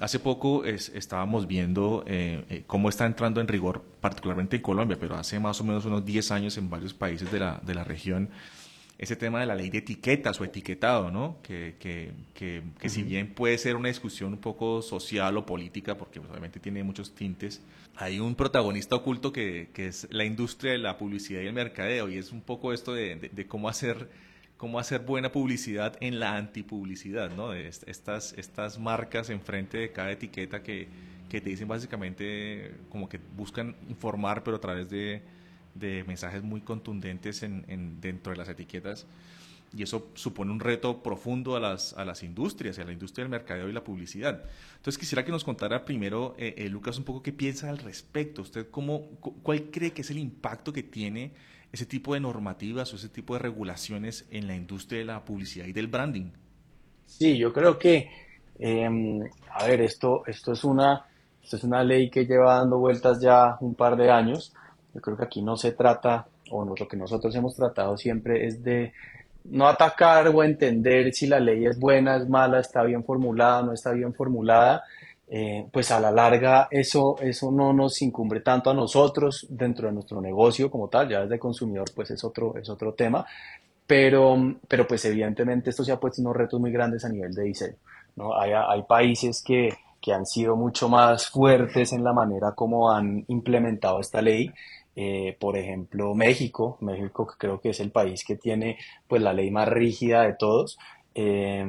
Hace 0.00 0.18
poco 0.18 0.64
es, 0.64 0.88
estábamos 0.90 1.46
viendo 1.46 2.04
eh, 2.06 2.44
eh, 2.48 2.64
cómo 2.66 2.88
está 2.88 3.04
entrando 3.04 3.40
en 3.40 3.48
rigor, 3.48 3.82
particularmente 4.00 4.56
en 4.56 4.62
Colombia, 4.62 4.96
pero 4.98 5.14
hace 5.16 5.38
más 5.38 5.60
o 5.60 5.64
menos 5.64 5.84
unos 5.84 6.04
10 6.06 6.30
años 6.30 6.56
en 6.56 6.70
varios 6.70 6.94
países 6.94 7.30
de 7.30 7.38
la, 7.38 7.60
de 7.62 7.74
la 7.74 7.84
región, 7.84 8.30
ese 8.96 9.16
tema 9.16 9.40
de 9.40 9.46
la 9.46 9.54
ley 9.54 9.70
de 9.70 9.78
etiquetas 9.78 10.40
o 10.40 10.44
etiquetado, 10.44 11.10
¿no? 11.10 11.38
Que, 11.42 11.76
que, 11.78 12.12
que, 12.34 12.62
que 12.78 12.88
si 12.90 13.02
bien 13.02 13.34
puede 13.34 13.56
ser 13.56 13.76
una 13.76 13.88
discusión 13.88 14.32
un 14.34 14.40
poco 14.40 14.82
social 14.82 15.36
o 15.38 15.46
política, 15.46 15.96
porque 15.96 16.20
pues, 16.20 16.30
obviamente 16.30 16.60
tiene 16.60 16.82
muchos 16.82 17.14
tintes, 17.14 17.62
hay 17.96 18.20
un 18.20 18.34
protagonista 18.34 18.96
oculto 18.96 19.32
que, 19.32 19.70
que, 19.72 19.86
es 19.86 20.06
la 20.10 20.24
industria 20.24 20.72
de 20.72 20.78
la 20.78 20.98
publicidad 20.98 21.40
y 21.40 21.46
el 21.46 21.52
mercadeo, 21.52 22.08
y 22.08 22.16
es 22.16 22.32
un 22.32 22.40
poco 22.42 22.72
esto 22.72 22.92
de, 22.92 23.16
de, 23.16 23.28
de 23.30 23.46
cómo 23.46 23.68
hacer 23.68 24.08
cómo 24.60 24.78
hacer 24.78 25.00
buena 25.00 25.32
publicidad 25.32 25.96
en 26.00 26.20
la 26.20 26.36
antipublicidad, 26.36 27.30
¿no? 27.34 27.54
Estas, 27.54 28.34
estas 28.34 28.78
marcas 28.78 29.30
enfrente 29.30 29.78
de 29.78 29.90
cada 29.90 30.12
etiqueta 30.12 30.62
que, 30.62 30.86
que 31.30 31.40
te 31.40 31.48
dicen 31.48 31.66
básicamente 31.66 32.74
como 32.90 33.08
que 33.08 33.18
buscan 33.38 33.74
informar, 33.88 34.44
pero 34.44 34.58
a 34.58 34.60
través 34.60 34.90
de, 34.90 35.22
de 35.74 36.04
mensajes 36.04 36.42
muy 36.42 36.60
contundentes 36.60 37.42
en, 37.42 37.64
en, 37.68 38.02
dentro 38.02 38.32
de 38.32 38.36
las 38.36 38.50
etiquetas. 38.50 39.06
Y 39.74 39.82
eso 39.82 40.10
supone 40.12 40.52
un 40.52 40.60
reto 40.60 41.02
profundo 41.02 41.56
a 41.56 41.60
las, 41.60 41.94
a 41.94 42.04
las 42.04 42.22
industrias, 42.22 42.78
a 42.78 42.84
la 42.84 42.92
industria 42.92 43.24
del 43.24 43.30
mercadeo 43.30 43.66
y 43.66 43.72
la 43.72 43.82
publicidad. 43.82 44.44
Entonces 44.76 44.98
quisiera 44.98 45.24
que 45.24 45.30
nos 45.30 45.42
contara 45.42 45.86
primero, 45.86 46.34
eh, 46.36 46.54
eh, 46.58 46.68
Lucas, 46.68 46.98
un 46.98 47.04
poco 47.04 47.22
qué 47.22 47.32
piensa 47.32 47.70
al 47.70 47.78
respecto. 47.78 48.42
¿Usted 48.42 48.68
cómo, 48.70 49.06
cuál 49.42 49.70
cree 49.70 49.92
que 49.92 50.02
es 50.02 50.10
el 50.10 50.18
impacto 50.18 50.70
que 50.70 50.82
tiene 50.82 51.32
ese 51.72 51.86
tipo 51.86 52.14
de 52.14 52.20
normativas 52.20 52.92
o 52.92 52.96
ese 52.96 53.08
tipo 53.08 53.34
de 53.34 53.40
regulaciones 53.40 54.26
en 54.30 54.46
la 54.46 54.54
industria 54.54 55.00
de 55.00 55.04
la 55.06 55.24
publicidad 55.24 55.66
y 55.66 55.72
del 55.72 55.86
branding? 55.86 56.30
Sí, 57.06 57.36
yo 57.38 57.52
creo 57.52 57.78
que, 57.78 58.10
eh, 58.58 58.88
a 59.52 59.66
ver, 59.66 59.80
esto, 59.82 60.22
esto, 60.26 60.52
es 60.52 60.64
una, 60.64 61.06
esto 61.42 61.56
es 61.56 61.64
una 61.64 61.82
ley 61.82 62.10
que 62.10 62.26
lleva 62.26 62.56
dando 62.56 62.78
vueltas 62.78 63.20
ya 63.20 63.56
un 63.60 63.74
par 63.74 63.96
de 63.96 64.10
años. 64.10 64.52
Yo 64.94 65.00
creo 65.00 65.16
que 65.16 65.24
aquí 65.24 65.42
no 65.42 65.56
se 65.56 65.72
trata, 65.72 66.26
o 66.50 66.64
lo 66.64 66.88
que 66.88 66.96
nosotros 66.96 67.34
hemos 67.34 67.54
tratado 67.54 67.96
siempre 67.96 68.46
es 68.46 68.62
de 68.62 68.92
no 69.44 69.66
atacar 69.66 70.28
o 70.28 70.42
entender 70.42 71.12
si 71.14 71.26
la 71.26 71.40
ley 71.40 71.66
es 71.66 71.78
buena, 71.78 72.16
es 72.16 72.28
mala, 72.28 72.60
está 72.60 72.82
bien 72.82 73.04
formulada, 73.04 73.62
no 73.62 73.72
está 73.72 73.92
bien 73.92 74.12
formulada, 74.14 74.84
eh, 75.32 75.64
pues 75.72 75.92
a 75.92 76.00
la 76.00 76.10
larga 76.10 76.66
eso, 76.72 77.16
eso 77.20 77.52
no 77.52 77.72
nos 77.72 78.02
incumbre 78.02 78.40
tanto 78.40 78.68
a 78.68 78.74
nosotros 78.74 79.46
dentro 79.48 79.86
de 79.86 79.94
nuestro 79.94 80.20
negocio 80.20 80.68
como 80.68 80.88
tal, 80.88 81.08
ya 81.08 81.20
desde 81.20 81.38
consumidor 81.38 81.88
pues 81.94 82.10
es 82.10 82.24
otro, 82.24 82.56
es 82.56 82.68
otro 82.68 82.94
tema, 82.94 83.24
pero, 83.86 84.36
pero 84.66 84.88
pues 84.88 85.04
evidentemente 85.04 85.70
esto 85.70 85.84
se 85.84 85.92
ha 85.92 86.00
puesto 86.00 86.20
unos 86.20 86.36
retos 86.36 86.58
muy 86.58 86.72
grandes 86.72 87.04
a 87.04 87.08
nivel 87.08 87.32
de 87.32 87.44
diseño. 87.44 87.76
¿no? 88.16 88.36
Hay, 88.36 88.50
hay 88.52 88.82
países 88.82 89.40
que, 89.40 89.68
que 90.00 90.12
han 90.12 90.26
sido 90.26 90.56
mucho 90.56 90.88
más 90.88 91.28
fuertes 91.28 91.92
en 91.92 92.02
la 92.02 92.12
manera 92.12 92.52
como 92.56 92.90
han 92.90 93.24
implementado 93.28 94.00
esta 94.00 94.20
ley. 94.20 94.50
Eh, 94.96 95.36
por 95.38 95.56
ejemplo, 95.56 96.12
México, 96.14 96.76
México 96.80 97.24
creo 97.38 97.60
que 97.60 97.70
es 97.70 97.78
el 97.78 97.92
país 97.92 98.24
que 98.24 98.34
tiene 98.34 98.78
pues 99.06 99.22
la 99.22 99.32
ley 99.32 99.52
más 99.52 99.68
rígida 99.68 100.22
de 100.22 100.34
todos. 100.34 100.76
Eh, 101.14 101.64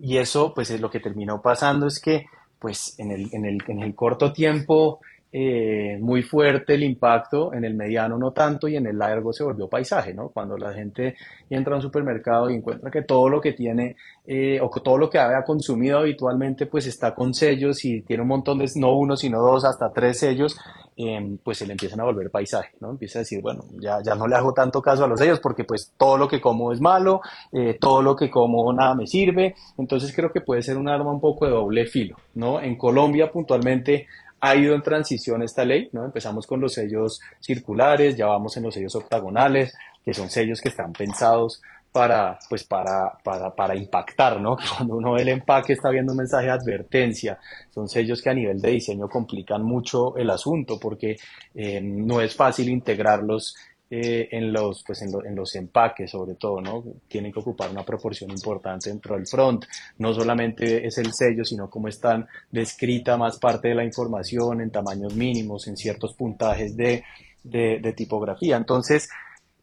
y 0.00 0.18
eso 0.18 0.52
pues 0.54 0.70
es 0.70 0.82
lo 0.82 0.90
que 0.90 1.00
terminó 1.00 1.40
pasando 1.40 1.86
es 1.86 1.98
que 1.98 2.26
pues 2.58 2.94
en 2.98 3.10
el, 3.10 3.28
en 3.32 3.44
el, 3.44 3.62
en 3.68 3.82
el 3.82 3.94
corto 3.94 4.32
tiempo 4.32 5.00
eh, 5.38 5.98
muy 6.00 6.22
fuerte 6.22 6.76
el 6.76 6.82
impacto, 6.82 7.52
en 7.52 7.62
el 7.66 7.74
mediano 7.74 8.16
no 8.16 8.30
tanto 8.30 8.68
y 8.68 8.76
en 8.76 8.86
el 8.86 8.96
largo 8.96 9.34
se 9.34 9.44
volvió 9.44 9.68
paisaje, 9.68 10.14
¿no? 10.14 10.30
Cuando 10.30 10.56
la 10.56 10.72
gente 10.72 11.14
entra 11.50 11.74
a 11.74 11.76
un 11.76 11.82
supermercado 11.82 12.48
y 12.48 12.54
encuentra 12.54 12.90
que 12.90 13.02
todo 13.02 13.28
lo 13.28 13.38
que 13.38 13.52
tiene 13.52 13.96
eh, 14.26 14.58
o 14.62 14.70
todo 14.80 14.96
lo 14.96 15.10
que 15.10 15.18
había 15.18 15.44
consumido 15.44 15.98
habitualmente 15.98 16.64
pues 16.64 16.86
está 16.86 17.14
con 17.14 17.34
sellos 17.34 17.84
y 17.84 18.00
tiene 18.00 18.22
un 18.22 18.28
montón 18.28 18.60
de, 18.60 18.66
no 18.76 18.96
uno, 18.96 19.14
sino 19.14 19.42
dos, 19.42 19.66
hasta 19.66 19.92
tres 19.92 20.20
sellos, 20.20 20.58
em, 20.96 21.36
pues 21.36 21.58
se 21.58 21.66
le 21.66 21.72
empiezan 21.72 22.00
a 22.00 22.04
volver 22.04 22.30
paisaje, 22.30 22.70
¿no? 22.80 22.88
Empieza 22.88 23.18
a 23.18 23.20
decir, 23.20 23.42
bueno, 23.42 23.66
ya, 23.78 23.98
ya 24.02 24.14
no 24.14 24.26
le 24.26 24.36
hago 24.36 24.54
tanto 24.54 24.80
caso 24.80 25.04
a 25.04 25.06
los 25.06 25.20
sellos 25.20 25.40
porque 25.40 25.64
pues 25.64 25.92
todo 25.98 26.16
lo 26.16 26.28
que 26.28 26.40
como 26.40 26.72
es 26.72 26.80
malo, 26.80 27.20
eh, 27.52 27.76
todo 27.78 28.00
lo 28.00 28.16
que 28.16 28.30
como 28.30 28.72
nada 28.72 28.94
me 28.94 29.06
sirve, 29.06 29.54
entonces 29.76 30.16
creo 30.16 30.32
que 30.32 30.40
puede 30.40 30.62
ser 30.62 30.78
un 30.78 30.88
arma 30.88 31.10
un 31.10 31.20
poco 31.20 31.44
de 31.44 31.50
doble 31.50 31.84
filo, 31.84 32.16
¿no? 32.36 32.58
En 32.58 32.78
Colombia 32.78 33.30
puntualmente 33.30 34.06
ha 34.40 34.56
ido 34.56 34.74
en 34.74 34.82
transición 34.82 35.42
esta 35.42 35.64
ley, 35.64 35.88
¿no? 35.92 36.04
Empezamos 36.04 36.46
con 36.46 36.60
los 36.60 36.74
sellos 36.74 37.20
circulares, 37.40 38.16
ya 38.16 38.26
vamos 38.26 38.56
en 38.56 38.64
los 38.64 38.74
sellos 38.74 38.94
octagonales, 38.94 39.74
que 40.04 40.14
son 40.14 40.30
sellos 40.30 40.60
que 40.60 40.68
están 40.68 40.92
pensados 40.92 41.62
para, 41.96 42.38
pues 42.50 42.62
para, 42.64 43.16
para, 43.24 43.54
para 43.54 43.74
impactar, 43.74 44.38
¿no? 44.38 44.56
Cuando 44.76 44.96
uno 44.96 45.12
ve 45.12 45.22
el 45.22 45.28
empaque 45.28 45.72
está 45.72 45.88
viendo 45.88 46.12
un 46.12 46.18
mensaje 46.18 46.46
de 46.46 46.52
advertencia. 46.52 47.38
Son 47.70 47.88
sellos 47.88 48.20
que 48.20 48.28
a 48.28 48.34
nivel 48.34 48.60
de 48.60 48.72
diseño 48.72 49.08
complican 49.08 49.62
mucho 49.62 50.14
el 50.16 50.28
asunto 50.28 50.78
porque 50.78 51.16
eh, 51.54 51.80
no 51.80 52.20
es 52.20 52.36
fácil 52.36 52.68
integrarlos 52.68 53.56
eh, 53.88 54.28
en, 54.32 54.52
los, 54.52 54.82
pues 54.84 55.02
en, 55.02 55.10
en, 55.24 55.34
los 55.36 55.54
empaques 55.54 56.10
sobre 56.10 56.34
todo, 56.34 56.60
¿no? 56.60 56.82
Tienen 57.06 57.32
que 57.32 57.40
ocupar 57.40 57.70
una 57.70 57.84
proporción 57.84 58.30
importante 58.30 58.90
dentro 58.90 59.14
del 59.14 59.26
front. 59.26 59.64
No 59.98 60.12
solamente 60.12 60.86
es 60.86 60.98
el 60.98 61.12
sello, 61.12 61.44
sino 61.44 61.70
cómo 61.70 61.88
están 61.88 62.26
descrita 62.50 63.16
más 63.16 63.38
parte 63.38 63.68
de 63.68 63.74
la 63.76 63.84
información 63.84 64.60
en 64.60 64.70
tamaños 64.70 65.14
mínimos, 65.14 65.68
en 65.68 65.76
ciertos 65.76 66.14
puntajes 66.14 66.76
de, 66.76 67.04
de, 67.44 67.78
de 67.80 67.92
tipografía. 67.92 68.56
Entonces, 68.56 69.08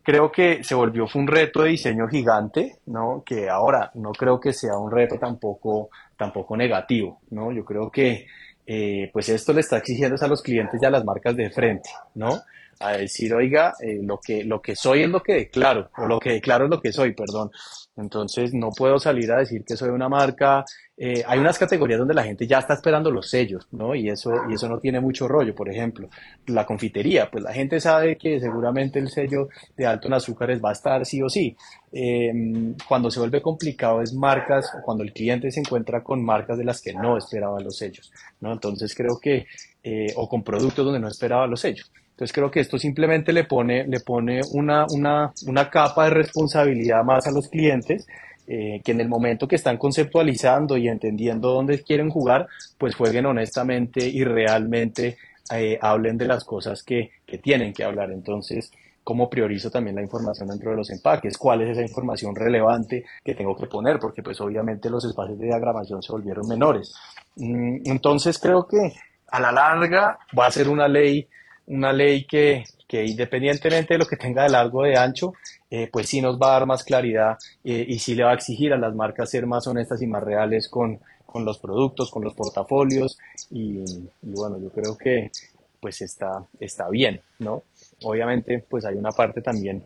creo 0.03 0.31
que 0.31 0.63
se 0.63 0.75
volvió 0.75 1.07
fue 1.07 1.21
un 1.21 1.27
reto 1.27 1.63
de 1.63 1.69
diseño 1.69 2.07
gigante, 2.07 2.77
¿no? 2.85 3.23
Que 3.25 3.49
ahora 3.49 3.91
no 3.95 4.11
creo 4.11 4.39
que 4.39 4.53
sea 4.53 4.77
un 4.77 4.91
reto 4.91 5.17
tampoco, 5.17 5.89
tampoco 6.17 6.55
negativo, 6.55 7.21
¿no? 7.31 7.51
Yo 7.51 7.65
creo 7.65 7.89
que 7.89 8.27
eh, 8.65 9.09
pues 9.11 9.29
esto 9.29 9.53
le 9.53 9.61
está 9.61 9.77
exigiendo 9.77 10.15
a 10.21 10.27
los 10.27 10.41
clientes 10.41 10.79
y 10.81 10.85
a 10.85 10.89
las 10.89 11.03
marcas 11.03 11.35
de 11.35 11.49
frente, 11.49 11.89
¿no? 12.15 12.41
A 12.79 12.93
decir, 12.93 13.33
oiga, 13.33 13.73
eh, 13.79 13.99
lo, 14.01 14.19
que, 14.19 14.43
lo 14.43 14.61
que 14.61 14.75
soy 14.75 15.03
es 15.03 15.09
lo 15.09 15.21
que 15.21 15.33
declaro, 15.33 15.89
o 15.97 16.05
lo 16.05 16.19
que 16.19 16.31
declaro 16.31 16.65
es 16.65 16.71
lo 16.71 16.81
que 16.81 16.91
soy, 16.91 17.13
perdón. 17.13 17.51
Entonces 17.95 18.53
no 18.53 18.71
puedo 18.71 18.97
salir 18.99 19.31
a 19.31 19.37
decir 19.37 19.63
que 19.63 19.77
soy 19.77 19.89
una 19.89 20.09
marca. 20.09 20.65
Eh, 20.97 21.23
hay 21.27 21.39
unas 21.39 21.59
categorías 21.59 21.99
donde 21.99 22.15
la 22.15 22.23
gente 22.23 22.47
ya 22.47 22.59
está 22.59 22.73
esperando 22.73 23.11
los 23.11 23.29
sellos, 23.29 23.67
¿no? 23.71 23.93
Y 23.93 24.09
eso, 24.09 24.31
y 24.49 24.55
eso 24.55 24.67
no 24.67 24.79
tiene 24.79 24.99
mucho 24.99 25.27
rollo. 25.27 25.53
Por 25.53 25.69
ejemplo, 25.69 26.09
la 26.47 26.65
confitería, 26.65 27.29
pues 27.29 27.43
la 27.43 27.53
gente 27.53 27.79
sabe 27.79 28.17
que 28.17 28.39
seguramente 28.39 28.97
el 28.97 29.09
sello 29.09 29.49
de 29.77 29.85
alto 29.85 30.07
en 30.07 30.13
azúcares 30.15 30.59
va 30.63 30.69
a 30.69 30.73
estar 30.73 31.05
sí 31.05 31.21
o 31.21 31.29
sí. 31.29 31.55
Em, 31.91 32.75
cuando 32.87 33.11
se 33.11 33.19
vuelve 33.19 33.41
complicado 33.41 34.01
es 34.01 34.13
marcas, 34.13 34.71
cuando 34.83 35.03
el 35.03 35.13
cliente 35.13 35.51
se 35.51 35.59
encuentra 35.59 36.03
con 36.03 36.23
marcas 36.23 36.57
de 36.57 36.65
las 36.65 36.81
que 36.81 36.93
no 36.93 37.17
esperaba 37.17 37.59
los 37.59 37.77
sellos, 37.77 38.11
¿no? 38.41 38.53
Entonces 38.53 38.95
creo 38.95 39.19
que, 39.19 39.45
eh, 39.83 40.13
o 40.15 40.27
con 40.27 40.43
productos 40.43 40.83
donde 40.85 40.99
no 40.99 41.07
esperaba 41.07 41.45
los 41.45 41.61
sellos. 41.61 41.91
Entonces 42.23 42.35
creo 42.35 42.51
que 42.51 42.61
esto 42.61 42.77
simplemente 42.77 43.33
le 43.33 43.43
pone, 43.43 43.85
le 43.85 43.99
pone 43.99 44.39
una, 44.53 44.85
una, 44.91 45.33
una 45.45 45.69
capa 45.69 46.05
de 46.05 46.11
responsabilidad 46.11 47.03
más 47.03 47.27
a 47.27 47.31
los 47.31 47.49
clientes 47.49 48.07
eh, 48.47 48.79
que 48.81 48.93
en 48.93 49.01
el 49.01 49.09
momento 49.09 49.45
que 49.45 49.57
están 49.57 49.77
conceptualizando 49.77 50.77
y 50.77 50.87
entendiendo 50.87 51.49
dónde 51.49 51.83
quieren 51.83 52.09
jugar, 52.09 52.47
pues 52.77 52.95
jueguen 52.95 53.25
honestamente 53.25 54.07
y 54.07 54.23
realmente 54.23 55.17
eh, 55.53 55.77
hablen 55.81 56.17
de 56.17 56.27
las 56.27 56.45
cosas 56.45 56.81
que, 56.81 57.11
que, 57.25 57.39
tienen 57.39 57.73
que 57.73 57.83
hablar. 57.83 58.09
Entonces, 58.09 58.71
¿cómo 59.03 59.29
priorizo 59.29 59.69
también 59.69 59.97
la 59.97 60.01
información 60.01 60.47
dentro 60.47 60.71
de 60.71 60.77
los 60.77 60.89
empaques? 60.91 61.37
¿Cuál 61.37 61.63
es 61.63 61.71
esa 61.71 61.81
información 61.81 62.33
relevante 62.33 63.03
que 63.21 63.35
tengo 63.35 63.53
que 63.53 63.67
poner? 63.67 63.99
Porque 63.99 64.23
pues 64.23 64.39
obviamente 64.39 64.89
los 64.89 65.03
espacios 65.03 65.37
de 65.39 65.47
diagramación 65.47 66.01
se 66.01 66.13
volvieron 66.13 66.47
menores. 66.47 66.95
Mm, 67.35 67.79
entonces 67.83 68.39
creo 68.39 68.65
que 68.65 68.93
a 69.27 69.41
la 69.41 69.51
larga 69.51 70.19
va 70.39 70.45
a 70.45 70.51
ser 70.51 70.69
una 70.69 70.87
ley 70.87 71.27
una 71.67 71.93
ley 71.93 72.25
que, 72.25 72.63
que, 72.87 73.05
independientemente 73.05 73.93
de 73.93 73.97
lo 73.97 74.05
que 74.05 74.17
tenga 74.17 74.43
de 74.43 74.49
largo 74.49 74.83
de 74.83 74.97
ancho, 74.97 75.33
eh, 75.69 75.89
pues 75.91 76.07
sí 76.07 76.21
nos 76.21 76.39
va 76.39 76.47
a 76.47 76.59
dar 76.59 76.65
más 76.65 76.83
claridad 76.83 77.37
eh, 77.63 77.85
y 77.87 77.99
sí 77.99 78.15
le 78.15 78.23
va 78.23 78.31
a 78.31 78.35
exigir 78.35 78.73
a 78.73 78.77
las 78.77 78.93
marcas 78.93 79.29
ser 79.29 79.45
más 79.47 79.65
honestas 79.67 80.01
y 80.01 80.07
más 80.07 80.23
reales 80.23 80.67
con, 80.67 80.99
con 81.25 81.45
los 81.45 81.57
productos, 81.57 82.11
con 82.11 82.23
los 82.23 82.33
portafolios 82.33 83.17
y, 83.49 83.79
y, 83.79 84.09
bueno, 84.21 84.57
yo 84.59 84.69
creo 84.69 84.97
que 84.97 85.31
pues 85.79 86.01
está, 86.01 86.45
está 86.59 86.89
bien, 86.89 87.21
¿no? 87.39 87.63
Obviamente 88.03 88.63
pues 88.69 88.85
hay 88.85 88.95
una 88.95 89.11
parte 89.11 89.41
también 89.41 89.83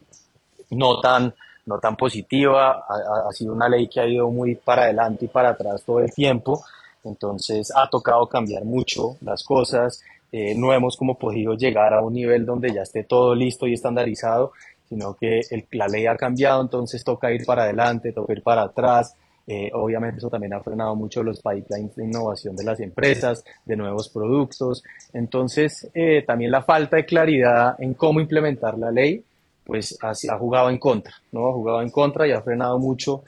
no 0.71 0.99
tan, 0.99 1.33
no 1.65 1.79
tan 1.79 1.95
positiva, 1.95 2.85
ha, 2.87 3.29
ha 3.29 3.31
sido 3.31 3.53
una 3.53 3.69
ley 3.69 3.87
que 3.87 3.99
ha 3.99 4.07
ido 4.07 4.29
muy 4.29 4.55
para 4.55 4.83
adelante 4.83 5.25
y 5.25 5.27
para 5.27 5.49
atrás 5.49 5.83
todo 5.83 5.99
el 6.01 6.13
tiempo, 6.13 6.63
entonces 7.03 7.71
ha 7.75 7.89
tocado 7.89 8.27
cambiar 8.27 8.63
mucho 8.63 9.17
las 9.21 9.43
cosas, 9.43 10.03
eh, 10.31 10.55
no 10.55 10.73
hemos 10.73 10.97
como 10.97 11.17
podido 11.17 11.55
llegar 11.55 11.93
a 11.93 12.01
un 12.01 12.13
nivel 12.13 12.45
donde 12.45 12.73
ya 12.73 12.81
esté 12.81 13.03
todo 13.03 13.33
listo 13.33 13.65
y 13.67 13.73
estandarizado, 13.73 14.51
sino 14.89 15.15
que 15.15 15.41
la 15.71 15.87
ley 15.87 16.05
ha 16.05 16.15
cambiado, 16.15 16.61
entonces 16.61 17.03
toca 17.03 17.31
ir 17.31 17.45
para 17.45 17.63
adelante, 17.63 18.11
toca 18.11 18.33
ir 18.33 18.43
para 18.43 18.63
atrás. 18.63 19.15
Eh, 19.49 19.69
obviamente 19.73 20.17
eso 20.17 20.29
también 20.29 20.53
ha 20.53 20.59
frenado 20.59 20.93
mucho 20.95 21.23
los 21.23 21.41
pipelines 21.41 21.95
de 21.95 22.03
innovación 22.03 22.55
de 22.57 22.65
las 22.65 22.81
empresas, 22.81 23.45
de 23.65 23.77
nuevos 23.77 24.09
productos. 24.09 24.83
Entonces, 25.13 25.89
eh, 25.93 26.23
también 26.27 26.51
la 26.51 26.61
falta 26.61 26.97
de 26.97 27.05
claridad 27.05 27.75
en 27.79 27.93
cómo 27.93 28.19
implementar 28.19 28.77
la 28.77 28.91
ley, 28.91 29.23
pues 29.65 29.97
ha, 30.01 30.37
jugado 30.37 30.69
en 30.69 30.77
contra, 30.77 31.13
¿no? 31.31 31.49
Ha 31.49 31.53
jugado 31.53 31.81
en 31.81 31.89
contra 31.89 32.27
y 32.27 32.31
ha 32.31 32.41
frenado 32.41 32.79
mucho, 32.79 33.23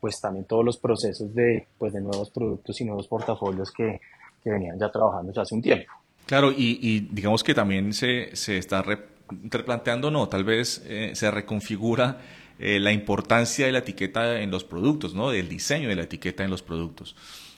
pues 0.00 0.20
también 0.20 0.46
todos 0.46 0.64
los 0.64 0.78
procesos 0.78 1.32
de, 1.32 1.66
pues, 1.78 1.92
de 1.92 2.00
nuevos 2.00 2.30
productos 2.30 2.80
y 2.80 2.84
nuevos 2.84 3.06
portafolios 3.06 3.70
que, 3.70 4.00
que 4.42 4.50
venían 4.50 4.78
ya 4.78 4.90
trabajando 4.90 5.28
desde 5.28 5.42
hace 5.42 5.54
un 5.54 5.62
tiempo. 5.62 5.92
Claro, 6.26 6.52
y, 6.56 7.08
digamos 7.10 7.44
que 7.44 7.54
también 7.54 7.92
se, 7.92 8.34
se 8.34 8.56
está 8.56 8.82
replanteando, 9.28 10.10
no, 10.10 10.28
tal 10.28 10.44
vez 10.44 10.82
eh, 10.86 11.12
se 11.14 11.30
reconfigura 11.30 12.18
eh, 12.58 12.78
la 12.80 12.92
importancia 12.92 13.66
de 13.66 13.72
la 13.72 13.80
etiqueta 13.80 14.40
en 14.40 14.50
los 14.50 14.64
productos, 14.64 15.14
¿no? 15.14 15.30
Del 15.30 15.48
diseño 15.48 15.88
de 15.88 15.96
la 15.96 16.02
etiqueta 16.02 16.44
en 16.44 16.50
los 16.50 16.62
productos. 16.62 17.14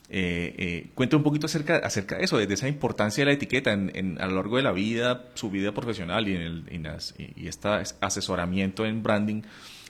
Eh, 0.09 0.89
eh 0.97 1.17
un 1.17 1.23
poquito 1.23 1.47
acerca, 1.47 1.77
acerca 1.77 2.17
de 2.17 2.25
eso, 2.25 2.39
de 2.39 2.53
esa 2.53 2.69
importancia 2.69 3.23
de 3.23 3.27
la 3.27 3.33
etiqueta 3.33 3.73
en, 3.73 4.19
a 4.21 4.27
lo 4.27 4.37
largo 4.37 4.57
de 4.57 4.63
la 4.63 4.73
vida, 4.73 5.27
su 5.35 5.51
vida 5.51 5.73
profesional 5.73 6.27
y, 6.29 6.35
en 6.35 6.43
el, 6.43 7.03
y 7.37 7.47
este 7.47 7.69
asesoramiento 8.01 8.85
en 8.85 9.03
branding. 9.03 9.43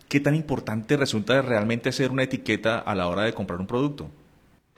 ¿Qué 0.09 0.21
tan 0.21 0.35
importante 0.35 0.97
resulta 0.97 1.41
realmente 1.43 1.89
hacer 1.89 2.11
una 2.11 2.23
etiqueta 2.23 2.79
a 2.79 2.95
la 2.95 3.09
hora 3.09 3.23
de 3.23 3.33
comprar 3.33 3.59
un 3.59 3.67
producto? 3.67 4.09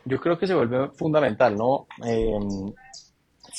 Yo 0.04 0.20
creo 0.20 0.38
que 0.38 0.46
se 0.46 0.54
vuelve 0.54 0.88
fundamental, 0.90 1.56
¿no? 1.56 1.86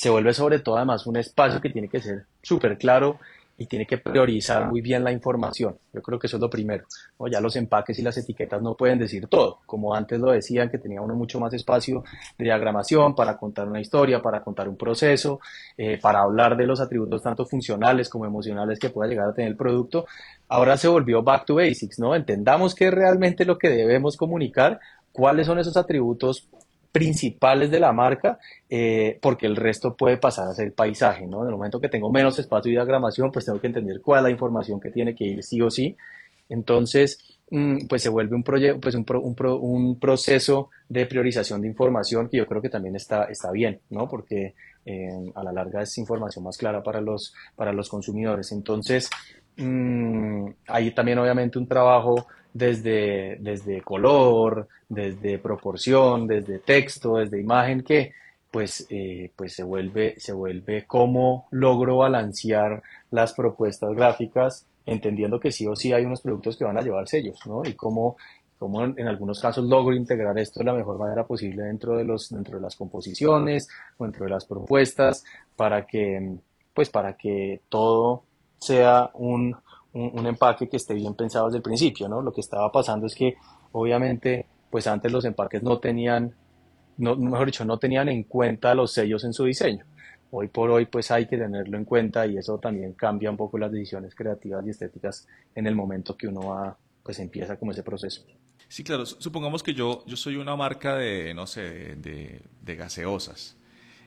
Se 0.00 0.08
vuelve 0.08 0.32
sobre 0.32 0.60
todo 0.60 0.78
además 0.78 1.06
un 1.06 1.18
espacio 1.18 1.60
que 1.60 1.68
tiene 1.68 1.86
que 1.86 2.00
ser 2.00 2.24
súper 2.40 2.78
claro 2.78 3.18
y 3.58 3.66
tiene 3.66 3.86
que 3.86 3.98
priorizar 3.98 4.66
muy 4.70 4.80
bien 4.80 5.04
la 5.04 5.12
información. 5.12 5.76
Yo 5.92 6.00
creo 6.00 6.18
que 6.18 6.26
eso 6.26 6.38
es 6.38 6.40
lo 6.40 6.48
primero. 6.48 6.86
Ya 7.30 7.38
los 7.42 7.54
empaques 7.56 7.98
y 7.98 8.02
las 8.02 8.16
etiquetas 8.16 8.62
no 8.62 8.74
pueden 8.78 8.98
decir 8.98 9.26
todo, 9.26 9.58
como 9.66 9.94
antes 9.94 10.18
lo 10.18 10.30
decían, 10.30 10.70
que 10.70 10.78
tenía 10.78 11.02
uno 11.02 11.14
mucho 11.14 11.38
más 11.38 11.52
espacio 11.52 12.02
de 12.38 12.46
diagramación 12.46 13.14
para 13.14 13.36
contar 13.36 13.68
una 13.68 13.78
historia, 13.78 14.22
para 14.22 14.42
contar 14.42 14.70
un 14.70 14.78
proceso, 14.78 15.40
eh, 15.76 15.98
para 16.00 16.20
hablar 16.20 16.56
de 16.56 16.66
los 16.66 16.80
atributos 16.80 17.22
tanto 17.22 17.44
funcionales 17.44 18.08
como 18.08 18.24
emocionales 18.24 18.78
que 18.78 18.88
pueda 18.88 19.10
llegar 19.10 19.28
a 19.28 19.34
tener 19.34 19.50
el 19.50 19.56
producto. 19.58 20.06
Ahora 20.48 20.78
se 20.78 20.88
volvió 20.88 21.22
back 21.22 21.44
to 21.44 21.56
basics, 21.56 21.98
¿no? 21.98 22.14
Entendamos 22.14 22.74
qué 22.74 22.86
es 22.86 22.94
realmente 22.94 23.44
lo 23.44 23.58
que 23.58 23.68
debemos 23.68 24.16
comunicar, 24.16 24.80
cuáles 25.12 25.46
son 25.46 25.58
esos 25.58 25.76
atributos 25.76 26.48
principales 26.92 27.70
de 27.70 27.80
la 27.80 27.92
marca, 27.92 28.38
eh, 28.68 29.18
porque 29.22 29.46
el 29.46 29.56
resto 29.56 29.96
puede 29.96 30.16
pasar 30.16 30.48
a 30.48 30.54
ser 30.54 30.74
paisaje, 30.74 31.26
¿no? 31.26 31.42
En 31.42 31.48
el 31.48 31.54
momento 31.54 31.80
que 31.80 31.88
tengo 31.88 32.10
menos 32.10 32.38
espacio 32.38 32.70
y 32.70 32.74
diagramación, 32.74 33.30
pues 33.30 33.44
tengo 33.44 33.60
que 33.60 33.68
entender 33.68 34.00
cuál 34.00 34.20
es 34.20 34.24
la 34.24 34.30
información 34.30 34.80
que 34.80 34.90
tiene 34.90 35.14
que 35.14 35.24
ir 35.24 35.42
sí 35.42 35.60
o 35.60 35.70
sí. 35.70 35.96
Entonces, 36.48 37.38
mm, 37.50 37.86
pues 37.88 38.02
se 38.02 38.08
vuelve 38.08 38.34
un, 38.34 38.42
proyecto, 38.42 38.80
pues 38.80 38.94
un, 38.96 39.06
un, 39.08 39.36
un, 39.60 40.00
proceso 40.00 40.70
de 40.88 41.06
priorización 41.06 41.62
de 41.62 41.68
información 41.68 42.28
que 42.28 42.38
yo 42.38 42.46
creo 42.46 42.60
que 42.60 42.68
también 42.68 42.96
está, 42.96 43.24
está 43.24 43.52
bien, 43.52 43.80
¿no? 43.90 44.08
Porque 44.08 44.54
eh, 44.84 45.32
a 45.34 45.44
la 45.44 45.52
larga 45.52 45.82
es 45.82 45.96
información 45.98 46.44
más 46.44 46.56
clara 46.56 46.82
para 46.82 47.00
los, 47.00 47.34
para 47.54 47.72
los 47.72 47.88
consumidores. 47.88 48.50
Entonces, 48.50 49.08
mmm, 49.56 50.48
hay 50.66 50.90
también 50.92 51.18
obviamente 51.18 51.58
un 51.58 51.68
trabajo 51.68 52.26
desde, 52.52 53.36
desde 53.40 53.82
color, 53.82 54.68
desde 54.88 55.38
proporción, 55.38 56.26
desde 56.26 56.58
texto, 56.58 57.16
desde 57.16 57.40
imagen, 57.40 57.82
que 57.82 58.12
pues, 58.50 58.86
eh, 58.90 59.30
pues 59.36 59.54
se, 59.54 59.62
vuelve, 59.62 60.18
se 60.18 60.32
vuelve 60.32 60.84
cómo 60.86 61.46
logro 61.50 61.98
balancear 61.98 62.82
las 63.10 63.32
propuestas 63.32 63.94
gráficas, 63.94 64.66
entendiendo 64.86 65.38
que 65.38 65.52
sí 65.52 65.66
o 65.66 65.76
sí 65.76 65.92
hay 65.92 66.04
unos 66.04 66.20
productos 66.20 66.56
que 66.56 66.64
van 66.64 66.76
a 66.78 66.82
llevar 66.82 67.06
sellos, 67.06 67.38
¿no? 67.46 67.62
Y 67.64 67.74
cómo, 67.74 68.16
cómo 68.58 68.84
en, 68.84 69.06
algunos 69.06 69.40
casos 69.40 69.66
logro 69.66 69.94
integrar 69.94 70.36
esto 70.38 70.60
de 70.60 70.66
la 70.66 70.72
mejor 70.72 70.98
manera 70.98 71.24
posible 71.24 71.62
dentro 71.62 71.96
de, 71.96 72.04
los, 72.04 72.30
dentro 72.30 72.56
de 72.56 72.62
las 72.62 72.74
composiciones 72.74 73.68
o 73.98 74.04
dentro 74.04 74.24
de 74.24 74.30
las 74.30 74.44
propuestas 74.44 75.24
para 75.54 75.86
que, 75.86 76.36
pues 76.74 76.90
para 76.90 77.12
que 77.16 77.60
todo 77.68 78.24
sea 78.58 79.10
un, 79.14 79.56
un, 79.92 80.26
empaque 80.26 80.68
que 80.68 80.76
esté 80.76 80.94
bien 80.94 81.14
pensado 81.14 81.46
desde 81.46 81.58
el 81.58 81.62
principio, 81.62 82.08
¿no? 82.08 82.22
Lo 82.22 82.32
que 82.32 82.40
estaba 82.40 82.70
pasando 82.70 83.06
es 83.06 83.14
que 83.14 83.36
obviamente 83.72 84.46
pues 84.70 84.86
antes 84.86 85.10
los 85.10 85.24
empaques 85.24 85.62
no 85.62 85.78
tenían, 85.78 86.32
no, 86.96 87.16
mejor 87.16 87.46
dicho, 87.46 87.64
no 87.64 87.78
tenían 87.78 88.08
en 88.08 88.22
cuenta 88.22 88.74
los 88.74 88.92
sellos 88.92 89.24
en 89.24 89.32
su 89.32 89.44
diseño. 89.44 89.84
Hoy 90.30 90.46
por 90.46 90.70
hoy 90.70 90.86
pues 90.86 91.10
hay 91.10 91.26
que 91.26 91.36
tenerlo 91.36 91.76
en 91.76 91.84
cuenta 91.84 92.26
y 92.26 92.36
eso 92.36 92.58
también 92.58 92.92
cambia 92.92 93.30
un 93.30 93.36
poco 93.36 93.58
las 93.58 93.72
decisiones 93.72 94.14
creativas 94.14 94.64
y 94.64 94.70
estéticas 94.70 95.26
en 95.54 95.66
el 95.66 95.74
momento 95.74 96.16
que 96.16 96.28
uno 96.28 96.40
va, 96.48 96.76
pues 97.02 97.18
empieza 97.18 97.58
como 97.58 97.72
ese 97.72 97.82
proceso. 97.82 98.24
Sí, 98.68 98.84
claro. 98.84 99.04
Supongamos 99.04 99.64
que 99.64 99.74
yo, 99.74 100.04
yo 100.06 100.16
soy 100.16 100.36
una 100.36 100.54
marca 100.54 100.94
de, 100.94 101.34
no 101.34 101.48
sé, 101.48 101.96
de, 101.96 102.42
de 102.62 102.76
gaseosas. 102.76 103.56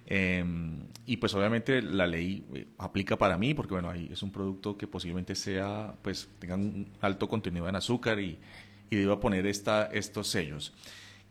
Em, 0.06 0.88
y 1.06 1.18
pues 1.18 1.34
obviamente 1.34 1.82
la 1.82 2.06
ley 2.08 2.46
eh, 2.54 2.68
aplica 2.78 3.18
para 3.18 3.38
mí 3.38 3.54
porque 3.54 3.74
bueno, 3.74 3.90
ahí 3.90 4.10
es 4.12 4.22
un 4.22 4.32
producto 4.32 4.78
que 4.78 4.86
posiblemente 4.86 5.34
sea, 5.36 5.96
pues 6.02 6.30
tenga 6.40 6.56
un 6.56 6.92
alto 7.02 7.30
contenido 7.30 7.70
en 7.70 7.76
azúcar 7.76 8.20
y, 8.20 8.38
y 8.90 8.96
deba 8.96 9.20
poner 9.20 9.48
esta, 9.48 9.86
estos 9.88 10.28
sellos. 10.28 10.74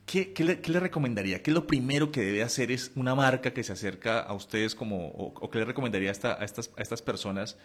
¿Qué, 0.07 0.33
qué, 0.33 0.45
le, 0.45 0.81
recomendaría? 0.81 1.43
¿Qué 1.43 1.51
es 1.51 1.55
lo 1.55 1.67
primero 1.67 2.11
que 2.11 2.23
debe 2.23 2.43
hacer 2.43 2.73
es 2.73 2.91
una 2.97 3.15
marca 3.15 3.53
que 3.53 3.63
se 3.63 3.73
acerca 3.73 4.21
a 4.21 4.35
ustedes 4.35 4.75
como, 4.75 5.09
o, 5.09 5.51
qué 5.51 5.59
le 5.59 5.65
recomendaría 5.65 6.09
a, 6.09 6.13
esta, 6.13 6.41
a, 6.41 6.45
estas, 6.45 6.71
a 6.77 6.83
estas 6.83 7.03
personas? 7.03 7.57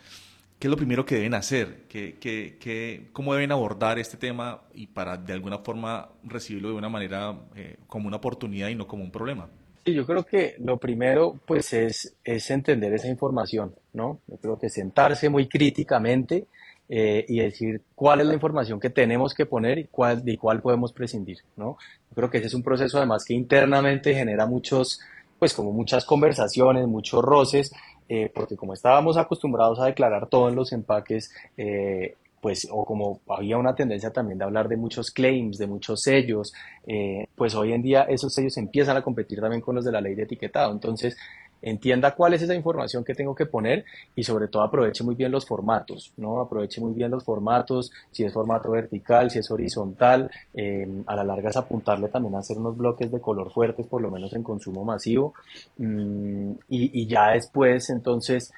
¿Qué 0.60 0.68
es 0.68 0.72
lo 0.72 0.78
primero 0.78 1.06
que 1.06 1.16
deben 1.16 1.34
hacer? 1.34 1.86
¿Qué, 1.88 2.18
qué, 2.20 3.10
cómo 3.12 3.34
deben 3.34 3.52
abordar 3.52 4.00
este 4.00 4.18
tema 4.18 4.62
y 4.74 4.88
para 4.88 5.18
de 5.18 5.34
alguna 5.34 5.60
forma 5.60 6.10
recibirlo 6.24 6.70
de 6.70 6.76
una 6.76 6.90
manera 6.90 7.40
eh, 7.56 7.78
como 7.88 8.08
una 8.08 8.18
oportunidad 8.18 8.70
y 8.70 8.76
no 8.76 8.88
como 8.88 9.04
un 9.04 9.12
problema? 9.12 9.50
Sí, 9.88 9.94
yo 9.94 10.06
creo 10.06 10.26
que 10.26 10.56
lo 10.60 10.76
primero 10.76 11.40
pues 11.46 11.72
es, 11.72 12.14
es 12.22 12.52
entender 12.52 12.94
esa 12.94 13.08
información, 13.08 13.74
¿no? 13.94 14.20
Yo 14.28 14.36
creo 14.36 14.60
que 14.60 14.70
sentarse 14.70 15.30
muy 15.30 15.48
críticamente 15.48 16.48
eh, 16.90 17.24
y 17.26 17.40
decir 17.40 17.82
cuál 17.96 18.20
es 18.20 18.28
la 18.28 18.34
información 18.34 18.82
que 18.82 18.90
tenemos 18.90 19.34
que 19.34 19.46
poner 19.46 19.78
y 19.78 19.86
cuál, 19.86 20.26
de 20.26 20.38
cuál 20.38 20.62
podemos 20.62 20.92
prescindir, 20.92 21.38
¿no? 21.56 21.78
Yo 22.10 22.16
creo 22.16 22.30
que 22.30 22.40
ese 22.40 22.48
es 22.48 22.54
un 22.54 22.64
proceso 22.64 22.98
además 22.98 23.24
que 23.24 23.34
internamente 23.34 24.14
genera 24.14 24.46
muchos, 24.46 25.00
pues 25.40 25.54
como 25.54 25.72
muchas 25.72 26.04
conversaciones, 26.04 26.86
muchos 26.86 27.24
roces, 27.24 27.72
eh, 28.10 28.30
porque 28.36 28.58
como 28.58 28.74
estábamos 28.74 29.16
acostumbrados 29.16 29.80
a 29.80 29.86
declarar 29.86 30.28
todo 30.28 30.50
en 30.50 30.56
los 30.58 30.74
empaques, 30.74 31.32
eh, 31.56 32.16
pues, 32.42 32.68
o 32.72 32.86
como 32.86 33.20
había 33.28 33.58
una 33.58 33.76
tendencia 33.76 34.12
también 34.12 34.38
de 34.38 34.46
hablar 34.46 34.68
de 34.68 34.78
muchos 34.78 35.12
claims, 35.12 35.58
de 35.58 35.68
muchos 35.68 36.02
sellos, 36.02 36.54
eh, 36.86 37.28
pues 37.36 37.56
hoy 37.56 37.74
en 37.74 37.82
día 37.82 38.04
esos 38.04 38.34
sellos 38.34 38.58
empiezan 38.58 38.98
a 38.98 39.02
competir 39.02 39.40
también 39.40 39.62
con 39.62 39.76
los 39.76 39.86
de 39.86 39.92
la 39.92 40.02
ley 40.02 40.16
de 40.16 40.24
etiquetado. 40.24 40.72
Entonces, 40.72 41.18
entienda 41.62 42.14
cuál 42.14 42.34
es 42.34 42.42
esa 42.42 42.54
información 42.54 43.04
que 43.04 43.16
tengo 43.16 43.34
que 43.34 43.46
poner 43.46 43.86
y 44.16 44.24
sobre 44.24 44.48
todo 44.48 44.64
aproveche 44.64 45.04
muy 45.04 45.16
bien 45.16 45.32
los 45.32 45.46
formatos, 45.46 46.14
¿no? 46.18 46.40
Aproveche 46.40 46.82
muy 46.82 46.94
bien 46.94 47.12
los 47.12 47.24
formatos, 47.24 47.92
si 48.12 48.24
es 48.24 48.34
formato 48.34 48.72
vertical, 48.72 49.32
si 49.32 49.40
es 49.40 49.50
horizontal, 49.50 50.30
eh, 50.54 50.88
a 51.08 51.16
la 51.16 51.24
larga 51.24 51.50
es 51.50 51.58
apuntarle 51.58 52.10
también 52.10 52.36
a 52.36 52.40
hacer 52.40 52.58
unos 52.58 52.78
bloques 52.78 53.12
de 53.12 53.20
color 53.20 53.52
fuertes, 53.52 53.88
por 53.88 54.02
lo 54.02 54.12
menos 54.12 54.34
en 54.34 54.44
consumo 54.44 54.84
masivo, 54.84 55.34
mm, 55.78 56.52
y, 56.70 57.02
y, 57.02 57.08
ya 57.08 57.32
después 57.32 57.90
entonces 57.90 58.54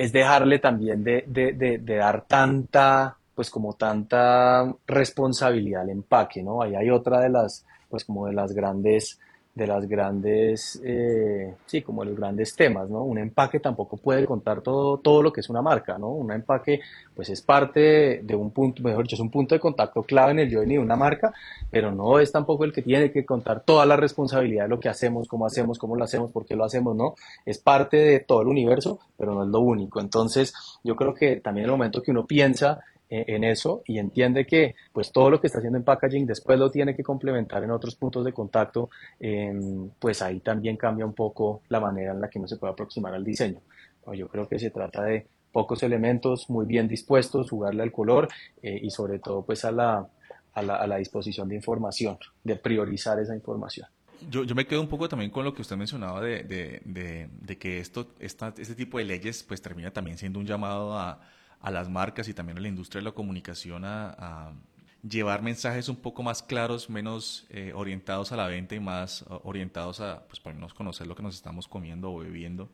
es 0.00 0.12
dejarle 0.12 0.58
también 0.58 1.04
de, 1.04 1.24
de, 1.26 1.52
de, 1.52 1.96
dar 1.96 2.24
tanta, 2.26 3.18
pues 3.34 3.50
como 3.50 3.74
tanta 3.74 4.74
responsabilidad 4.86 5.82
al 5.82 5.90
empaque, 5.90 6.42
¿no? 6.42 6.62
Ahí 6.62 6.74
hay 6.74 6.88
otra 6.88 7.20
de 7.20 7.28
las, 7.28 7.66
pues 7.90 8.06
como 8.06 8.26
de 8.26 8.32
las 8.32 8.54
grandes 8.54 9.20
de 9.60 9.66
las 9.66 9.86
grandes, 9.86 10.80
eh, 10.82 11.54
sí, 11.66 11.82
como 11.82 12.02
los 12.02 12.16
grandes 12.16 12.56
temas, 12.56 12.88
¿no? 12.88 13.04
Un 13.04 13.18
empaque 13.18 13.60
tampoco 13.60 13.98
puede 13.98 14.24
contar 14.24 14.62
todo, 14.62 14.96
todo 14.96 15.22
lo 15.22 15.32
que 15.32 15.40
es 15.40 15.50
una 15.50 15.60
marca, 15.60 15.98
¿no? 15.98 16.08
Un 16.08 16.32
empaque, 16.32 16.80
pues 17.14 17.28
es 17.28 17.42
parte 17.42 18.22
de 18.22 18.34
un 18.34 18.52
punto, 18.52 18.82
mejor 18.82 19.04
dicho, 19.04 19.16
es 19.16 19.20
un 19.20 19.30
punto 19.30 19.54
de 19.54 19.60
contacto 19.60 20.02
clave 20.02 20.32
en 20.32 20.38
el 20.38 20.54
journey 20.54 20.76
de 20.78 20.82
una 20.82 20.96
marca, 20.96 21.34
pero 21.70 21.92
no 21.92 22.18
es 22.18 22.32
tampoco 22.32 22.64
el 22.64 22.72
que 22.72 22.80
tiene 22.80 23.12
que 23.12 23.26
contar 23.26 23.60
toda 23.60 23.84
la 23.84 23.96
responsabilidad 23.96 24.64
de 24.64 24.70
lo 24.70 24.80
que 24.80 24.88
hacemos, 24.88 25.28
cómo 25.28 25.44
hacemos, 25.44 25.78
cómo 25.78 25.94
lo 25.94 26.04
hacemos, 26.04 26.32
por 26.32 26.46
qué 26.46 26.56
lo 26.56 26.64
hacemos, 26.64 26.96
¿no? 26.96 27.14
Es 27.44 27.58
parte 27.58 27.98
de 27.98 28.20
todo 28.20 28.40
el 28.40 28.48
universo, 28.48 28.98
pero 29.18 29.34
no 29.34 29.44
es 29.44 29.50
lo 29.50 29.60
único. 29.60 30.00
Entonces, 30.00 30.54
yo 30.82 30.96
creo 30.96 31.12
que 31.12 31.36
también 31.36 31.66
el 31.66 31.72
momento 31.72 32.00
que 32.00 32.12
uno 32.12 32.24
piensa 32.24 32.80
en 33.10 33.44
eso 33.44 33.82
y 33.86 33.98
entiende 33.98 34.46
que 34.46 34.76
pues 34.92 35.10
todo 35.10 35.30
lo 35.30 35.40
que 35.40 35.48
está 35.48 35.58
haciendo 35.58 35.78
en 35.78 35.84
packaging 35.84 36.26
después 36.26 36.58
lo 36.58 36.70
tiene 36.70 36.94
que 36.94 37.02
complementar 37.02 37.64
en 37.64 37.72
otros 37.72 37.96
puntos 37.96 38.24
de 38.24 38.32
contacto, 38.32 38.88
em, 39.18 39.90
pues 39.98 40.22
ahí 40.22 40.40
también 40.40 40.76
cambia 40.76 41.04
un 41.04 41.14
poco 41.14 41.62
la 41.68 41.80
manera 41.80 42.12
en 42.12 42.20
la 42.20 42.28
que 42.28 42.38
uno 42.38 42.46
se 42.46 42.56
puede 42.56 42.72
aproximar 42.72 43.12
al 43.12 43.24
diseño. 43.24 43.60
Yo 44.14 44.28
creo 44.28 44.48
que 44.48 44.58
se 44.58 44.70
trata 44.70 45.04
de 45.04 45.26
pocos 45.52 45.82
elementos 45.82 46.48
muy 46.48 46.66
bien 46.66 46.88
dispuestos, 46.88 47.50
jugarle 47.50 47.82
al 47.82 47.92
color 47.92 48.28
eh, 48.62 48.78
y 48.82 48.90
sobre 48.90 49.18
todo 49.18 49.44
pues 49.44 49.64
a 49.64 49.72
la, 49.72 50.06
a 50.54 50.62
la, 50.62 50.76
a 50.76 50.86
la, 50.86 50.96
disposición 50.96 51.48
de 51.48 51.56
información, 51.56 52.16
de 52.44 52.56
priorizar 52.56 53.18
esa 53.18 53.34
información. 53.34 53.88
Yo, 54.28 54.44
yo, 54.44 54.54
me 54.54 54.66
quedo 54.66 54.80
un 54.80 54.88
poco 54.88 55.08
también 55.08 55.30
con 55.30 55.44
lo 55.44 55.54
que 55.54 55.62
usted 55.62 55.76
mencionaba 55.76 56.20
de, 56.20 56.42
de, 56.44 56.82
de, 56.84 57.28
de 57.40 57.58
que 57.58 57.78
esto, 57.78 58.14
esta, 58.18 58.52
este 58.58 58.74
tipo 58.74 58.98
de 58.98 59.04
leyes 59.04 59.42
pues 59.42 59.62
termina 59.62 59.92
también 59.92 60.18
siendo 60.18 60.38
un 60.38 60.46
llamado 60.46 60.96
a, 60.98 61.20
a 61.60 61.70
las 61.70 61.88
marcas 61.88 62.28
y 62.28 62.34
también 62.34 62.58
a 62.58 62.60
la 62.60 62.68
industria 62.68 63.00
de 63.00 63.04
la 63.04 63.12
comunicación 63.12 63.84
a, 63.84 64.52
llevar 65.02 65.40
mensajes 65.40 65.88
un 65.88 65.96
poco 65.96 66.22
más 66.22 66.42
claros, 66.42 66.90
menos 66.90 67.46
eh, 67.48 67.72
orientados 67.74 68.32
a 68.32 68.36
la 68.36 68.46
venta 68.48 68.74
y 68.74 68.80
más 68.80 69.24
orientados 69.44 70.00
a, 70.00 70.26
pues, 70.26 70.40
para 70.40 70.54
menos 70.54 70.74
conocer 70.74 71.06
lo 71.06 71.14
que 71.14 71.22
nos 71.22 71.34
estamos 71.34 71.66
comiendo 71.66 72.12
o 72.12 72.18
bebiendo. 72.18 72.70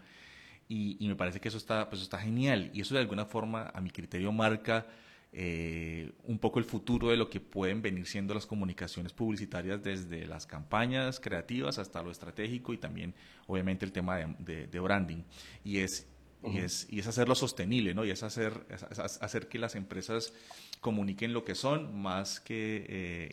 Y, 0.68 1.06
me 1.06 1.14
parece 1.14 1.38
que 1.40 1.46
eso 1.46 1.58
está, 1.58 1.88
pues, 1.88 2.02
está 2.02 2.18
genial. 2.18 2.70
Y 2.74 2.80
eso 2.80 2.94
de 2.94 3.00
alguna 3.00 3.26
forma, 3.26 3.70
a 3.72 3.80
mi 3.80 3.90
criterio, 3.90 4.32
marca 4.32 4.88
eh, 5.32 6.10
un 6.24 6.40
poco 6.40 6.58
el 6.58 6.64
futuro 6.64 7.10
de 7.10 7.16
lo 7.16 7.30
que 7.30 7.38
pueden 7.38 7.80
venir 7.80 8.06
siendo 8.06 8.34
las 8.34 8.46
comunicaciones 8.46 9.12
publicitarias 9.12 9.80
desde 9.84 10.26
las 10.26 10.46
campañas 10.46 11.20
creativas 11.20 11.78
hasta 11.78 12.02
lo 12.02 12.10
estratégico 12.10 12.74
y 12.74 12.78
también, 12.78 13.14
obviamente, 13.46 13.84
el 13.84 13.92
tema 13.92 14.16
de, 14.16 14.66
de 14.66 14.80
branding. 14.80 15.22
Y 15.62 15.78
es 15.78 16.08
y, 16.44 16.58
es, 16.58 16.86
y 16.90 17.00
es 17.00 17.06
hacerlo 17.06 17.34
sostenible, 17.34 17.94
¿no? 17.94 18.04
Y 18.04 18.10
es 18.10 18.22
hacer, 18.22 18.52
hacer 19.20 19.48
que 19.48 19.58
las 19.58 19.74
empresas 19.74 20.32
comuniquen 20.80 21.32
lo 21.32 21.44
que 21.44 21.54
son 21.54 22.00
más 22.00 22.40
que 22.40 22.86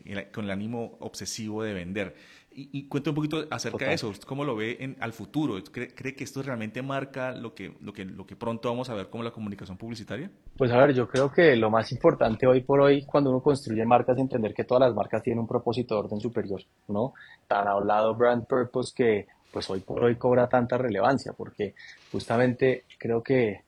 eh, 0.05 0.31
con 0.33 0.45
el 0.45 0.51
ánimo 0.51 0.97
obsesivo 0.99 1.63
de 1.63 1.73
vender. 1.73 2.15
Y, 2.55 2.69
y 2.71 2.87
cuente 2.87 3.09
un 3.09 3.15
poquito 3.15 3.45
acerca 3.49 3.85
de 3.85 3.93
eso, 3.93 4.13
¿cómo 4.27 4.43
lo 4.43 4.55
ve 4.55 4.77
en, 4.79 4.95
al 4.99 5.11
futuro? 5.11 5.55
¿Cree, 5.71 6.15
que 6.15 6.23
esto 6.23 6.43
realmente 6.43 6.83
marca 6.83 7.31
lo 7.31 7.55
que, 7.55 7.75
lo, 7.81 7.93
que, 7.93 8.05
lo 8.05 8.27
que 8.27 8.35
pronto 8.35 8.69
vamos 8.69 8.89
a 8.89 8.93
ver 8.93 9.09
como 9.09 9.23
la 9.23 9.31
comunicación 9.31 9.75
publicitaria? 9.75 10.29
Pues 10.55 10.71
a 10.71 10.77
ver, 10.77 10.93
yo 10.93 11.07
creo 11.07 11.31
que 11.31 11.55
lo 11.55 11.71
más 11.71 11.91
importante 11.91 12.45
hoy 12.45 12.61
por 12.61 12.79
hoy 12.79 13.05
cuando 13.05 13.31
uno 13.31 13.41
construye 13.41 13.83
marcas 13.85 14.17
es 14.17 14.21
entender 14.21 14.53
que 14.53 14.63
todas 14.63 14.81
las 14.81 14.93
marcas 14.93 15.23
tienen 15.23 15.39
un 15.39 15.47
propósito 15.47 15.95
de 15.95 16.01
orden 16.01 16.19
superior, 16.19 16.61
¿no? 16.87 17.13
Tan 17.47 17.67
hablado 17.67 18.13
brand 18.13 18.45
purpose 18.45 18.93
que 18.95 19.27
pues 19.53 19.69
hoy 19.69 19.81
por 19.81 20.03
hoy 20.03 20.15
cobra 20.15 20.49
tanta 20.49 20.77
relevancia, 20.77 21.31
porque 21.33 21.75
justamente 22.11 22.85
creo 22.97 23.21
que 23.21 23.61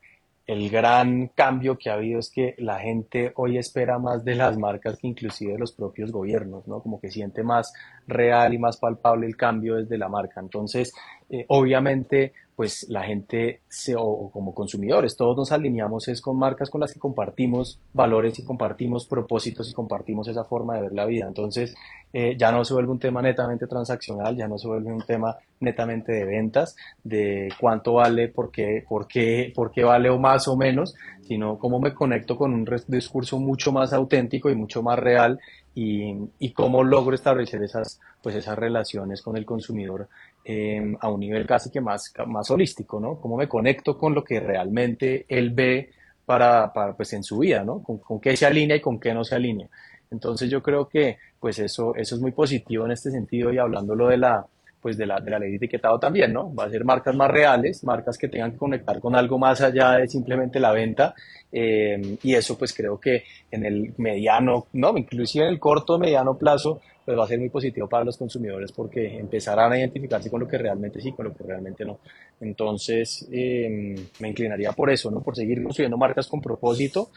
el 0.47 0.69
gran 0.69 1.27
cambio 1.29 1.77
que 1.77 1.89
ha 1.89 1.93
habido 1.93 2.19
es 2.19 2.29
que 2.29 2.55
la 2.59 2.79
gente 2.79 3.31
hoy 3.35 3.57
espera 3.57 3.97
más 3.97 4.23
de 4.23 4.35
las 4.35 4.57
marcas 4.57 4.97
que 4.99 5.07
inclusive 5.07 5.53
de 5.53 5.59
los 5.59 5.71
propios 5.71 6.11
gobiernos, 6.11 6.67
¿no? 6.67 6.81
Como 6.81 6.99
que 6.99 7.09
siente 7.09 7.43
más 7.43 7.73
real 8.07 8.53
y 8.53 8.59
más 8.59 8.77
palpable 8.77 9.25
el 9.25 9.37
cambio 9.37 9.75
desde 9.75 9.97
la 9.97 10.07
marca. 10.07 10.39
Entonces, 10.39 10.93
eh, 11.29 11.45
obviamente, 11.47 12.33
pues 12.55 12.87
la 12.89 13.03
gente, 13.03 13.61
se, 13.67 13.95
o, 13.97 14.29
como 14.31 14.53
consumidores, 14.53 15.17
todos 15.17 15.35
nos 15.35 15.51
alineamos 15.51 16.07
es 16.07 16.21
con 16.21 16.37
marcas 16.37 16.69
con 16.69 16.81
las 16.81 16.93
que 16.93 16.99
compartimos 16.99 17.79
valores 17.93 18.39
y 18.39 18.45
compartimos 18.45 19.05
propósitos 19.07 19.69
y 19.69 19.73
compartimos 19.73 20.27
esa 20.27 20.45
forma 20.45 20.75
de 20.75 20.83
ver 20.83 20.93
la 20.93 21.05
vida. 21.05 21.25
Entonces, 21.27 21.75
eh, 22.13 22.35
ya 22.37 22.51
no 22.51 22.63
se 22.63 22.73
vuelve 22.73 22.91
un 22.91 22.99
tema 22.99 23.21
netamente 23.21 23.67
transaccional, 23.67 24.37
ya 24.37 24.47
no 24.47 24.57
se 24.57 24.67
vuelve 24.67 24.93
un 24.93 25.01
tema 25.01 25.35
netamente 25.59 26.13
de 26.13 26.25
ventas, 26.25 26.75
de 27.03 27.49
cuánto 27.59 27.95
vale, 27.95 28.29
por 28.29 28.51
qué, 28.51 28.85
por 28.87 29.07
qué, 29.07 29.51
por 29.53 29.71
qué 29.71 29.83
vale 29.83 30.09
o 30.09 30.17
más 30.17 30.47
o 30.47 30.55
menos, 30.55 30.95
sino 31.27 31.57
cómo 31.57 31.79
me 31.79 31.93
conecto 31.93 32.37
con 32.37 32.53
un 32.53 32.65
discurso 32.87 33.39
mucho 33.39 33.71
más 33.71 33.91
auténtico 33.91 34.49
y 34.49 34.55
mucho 34.55 34.81
más 34.81 34.97
real 34.99 35.39
y, 35.73 36.13
y 36.39 36.51
cómo 36.53 36.83
logro 36.83 37.15
establecer 37.15 37.61
esas, 37.63 37.99
pues 38.21 38.35
esas 38.35 38.57
relaciones 38.57 39.21
con 39.21 39.35
el 39.35 39.45
consumidor 39.45 40.07
eh, 40.47 40.95
a 40.99 41.09
un 41.09 41.19
nivel 41.19 41.47
casi 41.47 41.71
que 41.71 41.81
más, 41.81 42.13
más 42.27 42.51
holístico, 42.51 42.99
¿no? 42.99 43.19
Cómo 43.19 43.35
me 43.35 43.47
conecto 43.47 43.97
con 43.97 44.13
lo 44.13 44.23
que 44.23 44.39
realmente 44.39 45.25
él 45.27 45.49
ve 45.49 45.89
para, 46.23 46.71
para 46.71 46.95
pues 46.95 47.11
en 47.13 47.23
su 47.23 47.39
vida, 47.39 47.63
¿no? 47.63 47.81
Con, 47.81 47.97
con, 47.97 48.19
qué 48.19 48.37
se 48.37 48.45
alinea 48.45 48.77
y 48.77 48.81
con 48.81 48.99
qué 48.99 49.13
no 49.13 49.23
se 49.23 49.35
alinea. 49.35 49.67
Entonces 50.11 50.49
yo 50.49 50.61
creo 50.61 50.87
que 50.87 51.17
pues 51.39 51.57
eso, 51.57 51.95
eso 51.95 52.15
es 52.15 52.21
muy 52.21 52.31
positivo 52.31 52.85
en 52.85 52.91
este 52.91 53.09
sentido 53.09 53.51
y 53.51 53.57
hablándolo 53.57 54.07
de 54.07 54.17
la, 54.17 54.45
pues 54.85 54.97
de 54.97 55.07
la, 55.07 55.19
de 55.19 55.31
la 55.31 55.39
ley 55.39 55.49
de 55.49 55.55
etiquetado 55.55 55.97
también, 55.97 56.31
¿no? 56.31 56.53
Va 56.53 56.65
a 56.65 56.69
ser 56.69 56.85
marcas 56.85 57.15
más 57.15 57.31
reales, 57.31 57.83
marcas 57.83 58.19
que 58.19 58.27
tengan 58.27 58.51
que 58.51 58.57
conectar 58.57 58.99
con 58.99 59.15
algo 59.15 59.39
más 59.39 59.59
allá 59.61 59.93
de 59.93 60.07
simplemente 60.07 60.59
la 60.59 60.71
venta. 60.71 61.15
Eh, 61.51 62.19
y 62.21 62.35
eso 62.35 62.55
pues 62.55 62.71
creo 62.71 62.99
que 62.99 63.23
en 63.49 63.65
el 63.65 63.95
mediano, 63.97 64.67
no, 64.73 64.95
inclusive 64.95 65.45
en 65.45 65.53
el 65.53 65.59
corto, 65.59 65.97
mediano 65.97 66.37
plazo, 66.37 66.81
pues 67.05 67.17
va 67.17 67.23
a 67.23 67.27
ser 67.27 67.39
muy 67.39 67.49
positivo 67.49 67.87
para 67.87 68.03
los 68.03 68.17
consumidores 68.17 68.71
porque 68.71 69.19
empezarán 69.19 69.71
a 69.71 69.77
identificarse 69.77 70.29
con 70.29 70.41
lo 70.41 70.47
que 70.47 70.57
realmente 70.57 70.99
sí, 70.99 71.11
con 71.11 71.25
lo 71.25 71.33
que 71.35 71.43
realmente 71.43 71.85
no. 71.85 71.99
Entonces, 72.41 73.27
eh, 73.31 73.95
me 74.19 74.29
inclinaría 74.29 74.71
por 74.71 74.89
eso, 74.89 75.11
¿no? 75.11 75.21
Por 75.21 75.35
seguir 75.35 75.61
construyendo 75.61 75.97
marcas 75.97 76.27
con 76.27 76.41
propósito, 76.41 77.11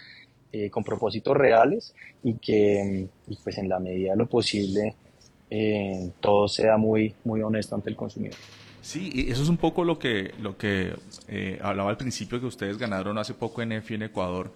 eh, 0.53 0.71
con 0.71 0.85
propósitos 0.85 1.37
reales 1.37 1.95
y 2.23 2.35
que, 2.35 3.07
pues 3.43 3.59
en 3.59 3.69
la 3.69 3.79
medida 3.79 4.13
de 4.13 4.17
lo 4.17 4.27
posible, 4.27 4.95
eh, 5.51 6.11
todo 6.21 6.49
sea 6.49 6.77
muy, 6.77 7.15
muy 7.25 7.43
honesto 7.43 7.75
ante 7.75 7.91
el 7.91 7.97
consumidor. 7.97 8.37
Sí, 8.81 9.11
y 9.13 9.31
eso 9.31 9.43
es 9.43 9.49
un 9.51 9.59
poco 9.59 9.85
lo 9.85 9.99
que, 9.99 10.33
lo 10.41 10.57
que 10.57 10.95
eh, 11.29 11.59
hablaba 11.61 11.91
al 11.91 11.97
principio 11.97 12.41
que 12.41 12.47
ustedes 12.47 12.79
ganaron 12.79 13.19
hace 13.19 13.35
poco 13.35 13.61
en 13.61 13.73
EFI 13.73 13.95
en 13.95 14.03
Ecuador. 14.05 14.51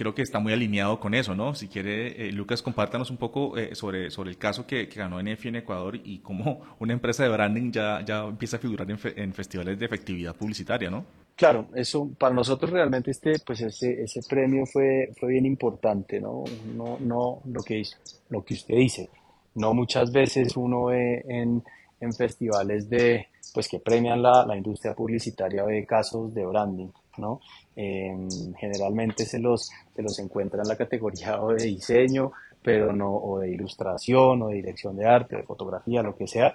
Creo 0.00 0.14
que 0.14 0.22
está 0.22 0.38
muy 0.38 0.54
alineado 0.54 0.98
con 0.98 1.12
eso, 1.12 1.34
¿no? 1.34 1.54
Si 1.54 1.68
quiere, 1.68 2.28
eh, 2.28 2.32
Lucas, 2.32 2.62
compártanos 2.62 3.10
un 3.10 3.18
poco 3.18 3.52
sobre, 3.72 4.10
sobre 4.10 4.30
el 4.30 4.38
caso 4.38 4.66
que, 4.66 4.86
ganó 4.86 5.20
en 5.20 5.28
EFI 5.28 5.48
en 5.48 5.56
Ecuador 5.56 6.00
y 6.02 6.20
cómo 6.20 6.60
una 6.78 6.94
empresa 6.94 7.22
de 7.22 7.28
branding 7.28 7.70
ya, 7.70 8.02
ya 8.02 8.24
empieza 8.24 8.56
a 8.56 8.60
figurar 8.60 8.90
en, 8.90 8.98
en 9.16 9.34
festivales 9.34 9.78
de 9.78 9.84
efectividad 9.84 10.34
publicitaria, 10.34 10.88
¿no? 10.88 11.04
Claro, 11.36 11.68
eso 11.74 12.08
para 12.18 12.34
nosotros 12.34 12.70
realmente 12.70 13.10
este, 13.10 13.40
pues 13.44 13.60
ese, 13.60 14.02
ese 14.02 14.20
premio 14.26 14.64
fue, 14.64 15.10
fue 15.20 15.30
bien 15.30 15.44
importante, 15.44 16.18
¿no? 16.18 16.44
No, 16.74 16.96
no 17.00 17.42
lo 17.44 17.62
que, 17.62 17.82
lo 18.30 18.42
que 18.42 18.54
usted 18.54 18.76
dice 18.76 19.10
no 19.54 19.74
muchas 19.74 20.12
veces 20.12 20.56
uno 20.56 20.86
ve 20.86 21.24
en, 21.28 21.62
en 22.00 22.12
festivales 22.12 22.88
de, 22.88 23.26
pues 23.52 23.68
que 23.68 23.80
premian 23.80 24.22
la, 24.22 24.44
la, 24.46 24.56
industria 24.56 24.94
publicitaria 24.94 25.64
ve 25.64 25.84
casos 25.86 26.32
de 26.34 26.46
branding, 26.46 26.88
¿no? 27.20 27.40
Em, 27.76 28.28
generalmente 28.54 29.24
se 29.24 29.38
los, 29.38 29.70
se 29.94 30.02
los 30.02 30.18
encuentra 30.18 30.62
en 30.62 30.68
la 30.68 30.76
categoría 30.76 31.38
de 31.56 31.64
diseño, 31.64 32.32
pero 32.62 32.92
no, 32.92 33.14
o 33.14 33.38
de 33.38 33.50
ilustración, 33.50 34.42
o 34.42 34.48
de 34.48 34.56
dirección 34.56 34.96
de 34.96 35.06
arte, 35.06 35.36
de 35.36 35.42
fotografía, 35.42 36.02
lo 36.02 36.16
que 36.16 36.26
sea, 36.26 36.54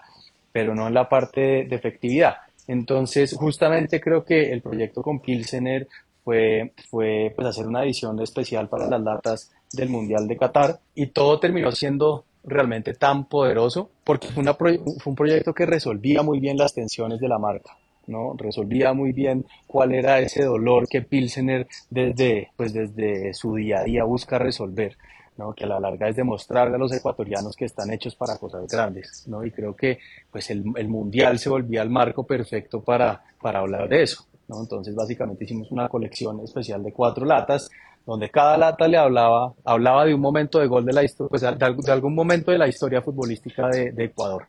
pero 0.51 0.75
no 0.75 0.87
en 0.87 0.93
la 0.93 1.09
parte 1.09 1.65
de, 1.65 1.75
efectividad. 1.75 2.35
Entonces, 2.67 3.35
justamente 3.37 3.99
creo 3.99 4.23
que 4.23 4.51
el 4.51 4.61
proyecto 4.61 5.01
con 5.01 5.19
Pilsener 5.19 5.87
fue, 6.23 6.73
fue 6.89 7.31
pues, 7.35 7.47
hacer 7.47 7.67
una 7.67 7.83
edición 7.83 8.19
especial 8.21 8.67
para 8.67 8.87
las 8.87 9.01
latas 9.01 9.51
del 9.71 9.89
Mundial 9.89 10.27
de 10.27 10.37
Qatar 10.37 10.79
y 10.95 11.07
todo 11.07 11.39
terminó 11.39 11.71
siendo 11.71 12.25
realmente 12.43 12.93
tan 12.93 13.25
poderoso 13.25 13.89
porque 14.03 14.27
fue, 14.27 14.41
una 14.41 14.53
fue 14.53 14.79
un 15.05 15.15
proyecto 15.15 15.53
que 15.53 15.65
resolvía 15.65 16.21
muy 16.21 16.39
bien 16.39 16.57
las 16.57 16.73
tensiones 16.73 17.19
de 17.19 17.27
la 17.27 17.39
marca. 17.39 17.77
¿No? 18.07 18.35
Resolvía 18.37 18.93
muy 18.93 19.11
bien 19.11 19.45
cuál 19.67 19.93
era 19.93 20.19
ese 20.19 20.43
dolor 20.43 20.87
que 20.87 21.01
Pilsener 21.01 21.67
desde, 21.89 22.51
pues 22.55 22.73
desde 22.73 23.33
su 23.33 23.55
día 23.55 23.79
a 23.79 23.83
día 23.83 24.03
busca 24.03 24.39
resolver, 24.39 24.97
¿no? 25.37 25.53
Que 25.53 25.65
a 25.65 25.67
la 25.67 25.79
larga 25.79 26.09
es 26.09 26.15
demostrarle 26.15 26.75
a 26.75 26.79
los 26.79 26.93
ecuatorianos 26.93 27.55
que 27.55 27.65
están 27.65 27.91
hechos 27.91 28.15
para 28.15 28.37
cosas 28.37 28.67
grandes, 28.67 29.25
¿no? 29.27 29.45
Y 29.45 29.51
creo 29.51 29.75
que 29.75 29.99
pues 30.31 30.49
el, 30.49 30.63
el 30.75 30.87
Mundial 30.87 31.39
se 31.39 31.49
volvía 31.49 31.81
el 31.81 31.89
marco 31.89 32.25
perfecto 32.25 32.83
para, 32.83 33.23
para 33.41 33.59
hablar 33.59 33.89
de 33.89 34.03
eso, 34.03 34.25
¿no? 34.47 34.61
Entonces 34.61 34.95
básicamente 34.95 35.43
hicimos 35.43 35.71
una 35.71 35.89
colección 35.89 36.39
especial 36.41 36.83
de 36.83 36.93
cuatro 36.93 37.25
latas 37.25 37.69
donde 38.05 38.29
cada 38.29 38.57
lata 38.57 38.87
le 38.87 38.97
hablaba, 38.97 39.53
hablaba 39.63 40.05
de 40.05 40.13
un 40.13 40.21
momento 40.21 40.59
de 40.59 40.67
gol 40.67 40.85
de 40.85 40.93
la 40.93 41.03
historia, 41.03 41.29
pues 41.29 41.41
de, 41.41 41.91
algún 41.91 42.13
momento 42.13 42.51
de 42.51 42.57
la 42.57 42.67
historia 42.67 43.01
futbolística 43.01 43.67
de, 43.67 43.93
Ecuador, 43.97 44.47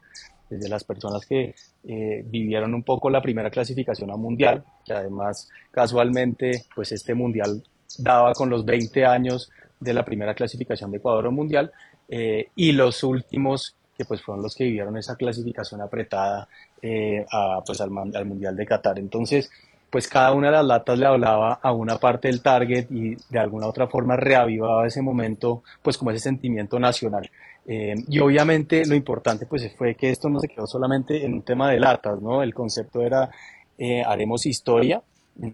desde 0.48 0.68
las 0.68 0.85
personas 0.85 1.26
que 1.26 1.54
eh, 1.85 2.22
vivieron 2.24 2.74
un 2.74 2.82
poco 2.82 3.11
la 3.11 3.20
primera 3.20 3.50
clasificación 3.50 4.11
a 4.11 4.16
mundial, 4.16 4.64
que 4.85 4.92
además 4.92 5.48
casualmente, 5.70 6.64
pues 6.74 6.92
este 6.92 7.14
mundial 7.14 7.62
daba 7.98 8.32
con 8.32 8.50
los 8.50 8.64
20 8.64 9.04
años 9.04 9.50
de 9.80 9.94
la 9.94 10.04
primera 10.04 10.35
clasificación 10.35 10.90
de 10.90 10.98
Ecuador 10.98 11.26
a 11.26 11.30
mundial, 11.30 11.72
eh, 12.09 12.48
y 12.54 12.72
los 12.72 13.02
últimos 13.02 13.74
que 13.96 14.04
pues 14.04 14.22
fueron 14.22 14.42
los 14.42 14.54
que 14.54 14.64
vivieron 14.64 14.96
esa 14.96 15.16
clasificación 15.16 15.80
apretada 15.80 16.48
eh, 16.82 17.24
a, 17.32 17.62
pues 17.64 17.80
al, 17.80 17.90
al 18.14 18.26
mundial 18.26 18.54
de 18.54 18.66
Qatar. 18.66 18.98
Entonces, 18.98 19.50
pues 19.90 20.09
cada 20.09 20.32
una 20.32 20.48
de 20.48 20.52
las 20.54 20.66
latas 20.66 20.98
le 20.98 21.06
hablaba 21.06 21.54
a 21.54 21.72
una 21.72 21.96
parte 21.98 22.28
del 22.28 22.42
target 22.42 22.90
y 22.90 23.16
de 23.30 23.38
alguna 23.38 23.66
otra 23.66 23.87
forma 23.87 24.16
reavivaba 24.16 24.87
ese 24.87 25.00
momento, 25.00 25.62
pues 25.82 25.96
como 25.96 26.11
ese 26.11 26.20
sentimiento 26.20 26.78
nacional. 26.78 27.30
Eh, 27.68 27.94
y 28.09 28.20
obviamente 28.20 28.87
lo 28.87 28.94
importante 28.94 29.46
pues 29.46 29.68
fue 29.76 29.96
que 29.96 30.11
esto 30.11 30.29
no 30.29 30.38
se 30.38 30.46
quedó 30.46 30.66
solamente 30.66 31.24
en 31.24 31.35
un 31.35 31.42
tema 31.42 31.70
de 31.70 31.81
latas, 31.81 32.20
¿no? 32.22 32.42
El 32.42 32.55
concepto 32.55 33.02
era 33.02 33.29
eh, 33.76 34.02
haremos 34.02 34.46
historia 34.46 35.02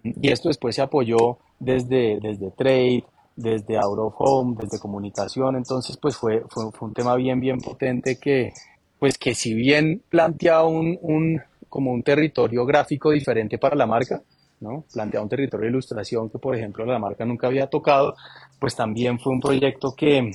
y 0.04 0.30
esto 0.30 0.48
después 0.48 0.76
se 0.76 0.82
apoyó 0.82 1.38
desde, 1.58 2.20
desde 2.20 2.50
trade, 2.50 3.04
desde 3.34 3.78
out 3.78 3.98
of 3.98 4.14
home, 4.18 4.56
desde 4.60 4.78
comunicación, 4.78 5.56
entonces 5.56 5.96
pues 5.96 6.16
fue, 6.16 6.42
fue, 6.50 6.70
fue 6.70 6.88
un 6.88 6.94
tema 6.94 7.16
bien, 7.16 7.40
bien 7.40 7.58
potente 7.58 8.18
que 8.18 8.52
pues 8.98 9.16
que 9.16 9.34
si 9.34 9.54
bien 9.54 10.02
planteaba 10.10 10.66
un, 10.66 10.98
un 11.00 11.40
como 11.72 11.90
un 11.90 12.02
territorio 12.02 12.66
gráfico 12.66 13.12
diferente 13.12 13.56
para 13.56 13.74
la 13.74 13.86
marca, 13.86 14.22
¿no? 14.60 14.84
Plantea 14.92 15.22
un 15.22 15.28
territorio 15.30 15.64
de 15.64 15.70
ilustración 15.70 16.28
que, 16.28 16.38
por 16.38 16.54
ejemplo, 16.54 16.84
la 16.84 16.98
marca 16.98 17.24
nunca 17.24 17.46
había 17.46 17.66
tocado, 17.68 18.14
pues 18.60 18.76
también 18.76 19.18
fue 19.18 19.32
un 19.32 19.40
proyecto 19.40 19.94
que, 19.96 20.32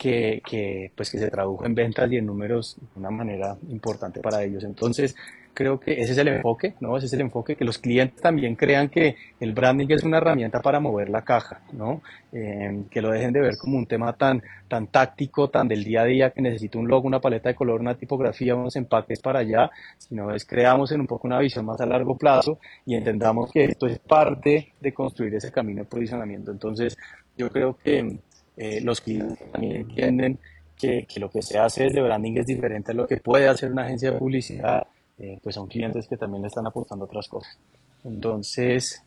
que, 0.00 0.40
que, 0.48 0.90
pues 0.96 1.10
que 1.10 1.18
se 1.18 1.28
tradujo 1.28 1.66
en 1.66 1.74
ventas 1.74 2.10
y 2.10 2.16
en 2.16 2.24
números 2.24 2.78
de 2.80 3.00
una 3.00 3.10
manera 3.10 3.54
importante 3.68 4.20
para 4.20 4.42
ellos. 4.42 4.64
Entonces, 4.64 5.14
creo 5.52 5.78
que 5.78 6.00
ese 6.00 6.12
es 6.12 6.18
el 6.18 6.28
enfoque, 6.28 6.72
¿no? 6.80 6.96
Ese 6.96 7.04
es 7.04 7.12
el 7.12 7.20
enfoque, 7.20 7.54
que 7.54 7.66
los 7.66 7.76
clientes 7.76 8.18
también 8.18 8.56
crean 8.56 8.88
que 8.88 9.16
el 9.40 9.52
branding 9.52 9.88
es 9.90 10.02
una 10.02 10.16
herramienta 10.16 10.62
para 10.62 10.80
mover 10.80 11.10
la 11.10 11.20
caja, 11.20 11.60
¿no? 11.74 12.00
Eh, 12.32 12.84
que 12.90 13.02
lo 13.02 13.10
dejen 13.10 13.34
de 13.34 13.42
ver 13.42 13.58
como 13.58 13.76
un 13.76 13.84
tema 13.84 14.14
tan, 14.14 14.42
tan 14.68 14.86
táctico, 14.86 15.50
tan 15.50 15.68
del 15.68 15.84
día 15.84 16.00
a 16.00 16.06
día, 16.06 16.30
que 16.30 16.40
necesita 16.40 16.78
un 16.78 16.88
logo, 16.88 17.06
una 17.06 17.20
paleta 17.20 17.50
de 17.50 17.54
color, 17.54 17.82
una 17.82 17.94
tipografía, 17.94 18.54
unos 18.54 18.76
empaques 18.76 19.20
para 19.20 19.40
allá, 19.40 19.70
sino 19.98 20.34
es 20.34 20.46
creamos 20.46 20.92
en 20.92 21.00
un 21.02 21.06
poco 21.06 21.26
una 21.26 21.38
visión 21.38 21.66
más 21.66 21.78
a 21.82 21.84
largo 21.84 22.16
plazo 22.16 22.58
y 22.86 22.94
entendamos 22.94 23.52
que 23.52 23.64
esto 23.64 23.86
es 23.86 23.98
parte 23.98 24.72
de 24.80 24.94
construir 24.94 25.34
ese 25.34 25.52
camino 25.52 25.82
de 25.82 25.88
posicionamiento. 25.90 26.52
Entonces, 26.52 26.96
yo 27.36 27.50
creo 27.50 27.76
que 27.76 28.18
eh, 28.62 28.78
los 28.82 29.00
clientes 29.00 29.38
también 29.50 29.76
entienden 29.76 30.38
que, 30.78 31.06
lo 31.16 31.30
que 31.30 31.40
se 31.40 31.58
hace 31.58 31.84
desde 31.84 32.02
branding 32.02 32.36
es 32.36 32.44
diferente 32.44 32.92
a 32.92 32.94
lo 32.94 33.06
que 33.06 33.16
puede 33.16 33.48
hacer 33.48 33.72
una 33.72 33.84
agencia 33.84 34.10
de 34.10 34.18
publicidad 34.18 34.86
eh, 35.18 35.38
pues 35.42 35.54
son 35.54 35.66
clientes 35.66 36.06
que 36.06 36.18
también 36.18 36.44
están 36.44 36.66
aportando 36.66 37.06
otras 37.06 37.26
cosas. 37.26 37.58
Entonces, 38.04 39.02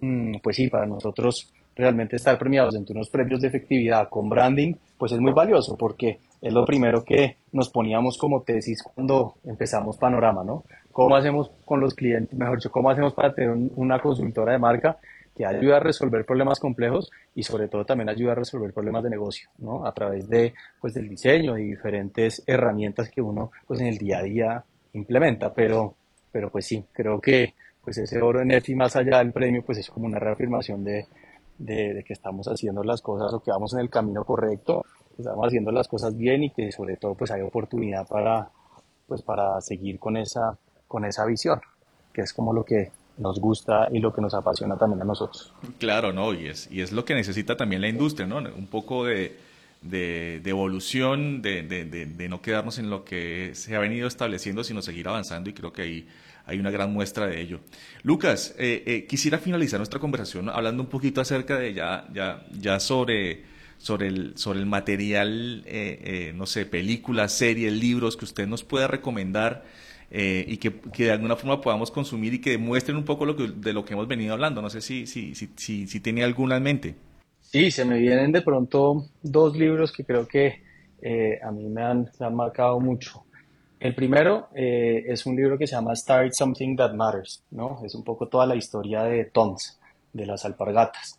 mm, 0.00 0.36
pues 0.40 0.54
sí, 0.54 0.68
para 0.68 0.86
nosotros 0.86 1.52
realmente 1.74 2.14
estar 2.14 2.38
premiados 2.38 2.76
entre 2.76 2.94
unos 2.94 3.10
premios 3.10 3.40
de 3.40 3.48
efectividad 3.48 4.08
con 4.08 4.28
branding, 4.28 4.74
pues 4.96 5.10
es 5.10 5.18
muy 5.18 5.32
valioso 5.32 5.76
porque 5.76 6.20
es 6.40 6.52
lo 6.52 6.64
primero 6.64 7.02
que 7.02 7.38
nos 7.50 7.70
poníamos 7.70 8.16
como 8.16 8.42
tesis 8.42 8.84
cuando 8.84 9.34
empezamos 9.44 9.96
Panorama, 9.96 10.44
¿no? 10.44 10.62
¿Cómo 10.92 11.16
hacemos 11.16 11.50
con 11.64 11.80
los 11.80 11.94
clientes, 11.94 12.38
mejor 12.38 12.58
dicho, 12.58 12.70
cómo 12.70 12.88
hacemos 12.90 13.14
para 13.14 13.34
tener 13.34 13.50
una 13.74 13.98
consultora 13.98 14.52
de 14.52 14.58
marca 14.60 14.98
que 15.34 15.46
ayuda 15.46 15.78
a 15.78 15.80
resolver 15.80 16.24
problemas 16.24 16.60
complejos 16.60 17.10
y 17.34 17.42
sobre 17.42 17.68
todo 17.68 17.84
también 17.84 18.08
ayuda 18.08 18.32
a 18.32 18.36
resolver 18.36 18.72
problemas 18.72 19.02
de 19.02 19.10
negocio, 19.10 19.48
¿no? 19.58 19.86
A 19.86 19.92
través 19.92 20.28
de, 20.28 20.52
pues, 20.80 20.92
del 20.94 21.08
diseño 21.08 21.56
y 21.58 21.64
diferentes 21.64 22.42
herramientas 22.46 23.10
que 23.10 23.22
uno, 23.22 23.50
pues, 23.66 23.80
en 23.80 23.86
el 23.86 23.98
día 23.98 24.18
a 24.18 24.22
día 24.22 24.64
implementa, 24.92 25.52
pero, 25.52 25.94
pero 26.30 26.50
pues 26.50 26.66
sí, 26.66 26.84
creo 26.92 27.20
que 27.20 27.54
pues 27.82 27.98
ese 27.98 28.20
oro 28.20 28.40
en 28.40 28.52
EFI 28.52 28.74
más 28.74 28.94
allá 28.96 29.18
del 29.18 29.32
premio 29.32 29.62
pues 29.64 29.78
es 29.78 29.90
como 29.90 30.06
una 30.06 30.18
reafirmación 30.18 30.84
de, 30.84 31.06
de, 31.58 32.04
que 32.06 32.12
estamos 32.12 32.46
haciendo 32.46 32.84
las 32.84 33.00
cosas 33.02 33.32
o 33.32 33.40
que 33.40 33.50
vamos 33.50 33.74
en 33.74 33.80
el 33.80 33.90
camino 33.90 34.24
correcto, 34.24 34.84
que 35.16 35.22
estamos 35.22 35.46
haciendo 35.46 35.72
las 35.72 35.88
cosas 35.88 36.16
bien 36.16 36.44
y 36.44 36.50
que 36.50 36.70
sobre 36.70 36.96
todo 36.96 37.14
pues 37.14 37.30
hay 37.30 37.42
oportunidad 37.42 38.06
para 38.06 38.50
pues 39.06 39.22
para 39.22 39.60
seguir 39.60 39.98
con 39.98 40.16
esa 40.16 40.56
con 40.86 41.04
esa 41.04 41.24
visión, 41.24 41.60
que 42.12 42.22
es 42.22 42.32
como 42.32 42.52
lo 42.52 42.64
que 42.64 42.90
nos 43.18 43.38
gusta 43.38 43.88
y 43.92 43.98
lo 43.98 44.12
que 44.12 44.20
nos 44.20 44.34
apasiona 44.34 44.76
también 44.76 45.02
a 45.02 45.04
nosotros. 45.04 45.52
Claro, 45.78 46.12
no, 46.12 46.34
y 46.34 46.46
es, 46.46 46.68
y 46.70 46.80
es 46.80 46.92
lo 46.92 47.04
que 47.04 47.14
necesita 47.14 47.56
también 47.56 47.82
la 47.82 47.88
industria, 47.88 48.26
¿no? 48.26 48.38
Un 48.38 48.66
poco 48.66 49.04
de, 49.04 49.36
de, 49.82 50.40
evolución, 50.44 51.42
de, 51.42 51.62
de, 51.62 52.28
no 52.28 52.40
quedarnos 52.40 52.78
en 52.78 52.90
lo 52.90 53.04
que 53.04 53.50
se 53.54 53.74
ha 53.76 53.78
venido 53.80 54.06
estableciendo, 54.06 54.64
sino 54.64 54.82
seguir 54.82 55.08
avanzando 55.08 55.50
y 55.50 55.52
creo 55.52 55.72
que 55.72 55.82
ahí 55.82 56.08
hay 56.46 56.58
una 56.58 56.70
gran 56.70 56.92
muestra 56.92 57.26
de 57.26 57.40
ello. 57.40 57.60
Lucas, 58.02 58.54
eh, 58.58 58.82
eh, 58.86 59.06
quisiera 59.06 59.38
finalizar 59.38 59.78
nuestra 59.78 60.00
conversación 60.00 60.48
hablando 60.48 60.82
un 60.82 60.88
poquito 60.88 61.20
acerca 61.20 61.58
de 61.58 61.74
ya, 61.74 62.06
ya, 62.12 62.44
ya 62.58 62.80
sobre, 62.80 63.44
sobre, 63.78 64.08
el, 64.08 64.32
sobre 64.36 64.58
el 64.58 64.66
material, 64.66 65.62
eh, 65.66 66.32
no 66.34 66.46
sé, 66.46 66.66
películas, 66.66 67.32
series, 67.32 67.72
libros 67.72 68.16
que 68.16 68.24
usted 68.24 68.46
nos 68.46 68.64
pueda 68.64 68.88
recomendar. 68.88 69.64
Y 70.14 70.58
que, 70.58 70.78
que, 70.92 71.04
de 71.04 71.12
alguna 71.12 71.36
forma 71.36 71.60
podamos 71.60 71.90
consumir 71.90 72.34
y 72.34 72.40
que 72.40 72.50
demuestren 72.50 72.98
un 72.98 73.04
poco 73.04 73.24
lo 73.24 73.34
que, 73.34 73.48
de 73.48 73.72
lo 73.72 73.84
que 73.84 73.94
hemos 73.94 74.06
venido 74.06 74.34
hablando. 74.34 74.60
No 74.60 74.68
sé 74.68 74.82
si, 74.82 75.06
si, 75.06 75.34
si, 75.34 75.50
si, 75.56 75.86
si 75.86 76.00
tiene 76.00 76.22
alguna 76.22 76.58
en 76.58 76.62
mente. 76.62 76.94
Sí, 77.40 77.70
se 77.70 77.84
me 77.84 77.98
vienen 77.98 78.32
de 78.32 78.40
pronto 78.40 79.06
dos 79.22 79.54
libros 79.56 79.92
que 79.92 80.04
creo 80.04 80.26
que 80.26 80.62
eh, 81.02 81.38
a 81.42 81.50
mí 81.50 81.68
me 81.68 81.82
han, 81.82 82.08
marcado 82.32 82.80
mucho. 82.80 83.24
El 83.78 83.94
primero 83.94 84.48
eh, 84.54 85.04
es 85.08 85.26
un 85.26 85.34
libro 85.34 85.58
que 85.58 85.66
se 85.66 85.74
llama 85.74 85.94
Start 85.94 86.32
Something 86.32 86.76
That 86.76 86.94
Matters, 86.94 87.44
¿no? 87.50 87.82
Es 87.84 87.94
un 87.94 88.04
poco 88.04 88.28
toda 88.28 88.46
la 88.46 88.54
historia 88.54 89.02
de 89.02 89.24
Toms, 89.26 89.78
de 90.12 90.24
las 90.24 90.44
alpargatas. 90.44 91.18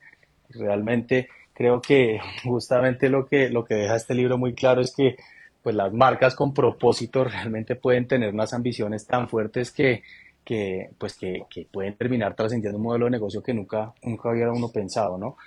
Realmente 0.49 1.27
creo 1.53 1.81
que 1.81 2.19
justamente 2.43 3.09
lo 3.09 3.27
que, 3.27 3.49
lo 3.49 3.65
que 3.65 3.75
deja 3.75 3.97
este 3.97 4.15
libro 4.15 4.37
muy 4.37 4.55
claro 4.55 4.81
es 4.81 4.95
que 4.95 5.17
pues 5.63 5.75
las 5.75 5.93
marcas 5.93 6.35
con 6.35 6.53
propósito 6.53 7.23
realmente 7.23 7.75
pueden 7.75 8.07
tener 8.07 8.33
unas 8.33 8.53
ambiciones 8.53 9.07
tan 9.07 9.29
fuertes 9.29 9.71
que, 9.71 10.03
que 10.43 10.89
pues 10.97 11.15
que, 11.15 11.45
que 11.49 11.65
pueden 11.71 11.95
terminar 11.95 12.35
trascendiendo 12.35 12.77
un 12.77 12.83
modelo 12.83 13.05
de 13.05 13.11
negocio 13.11 13.41
que 13.41 13.53
nunca, 13.53 13.93
nunca 14.03 14.29
hubiera 14.29 14.51
uno 14.51 14.69
pensado, 14.69 15.17
¿no? 15.17 15.37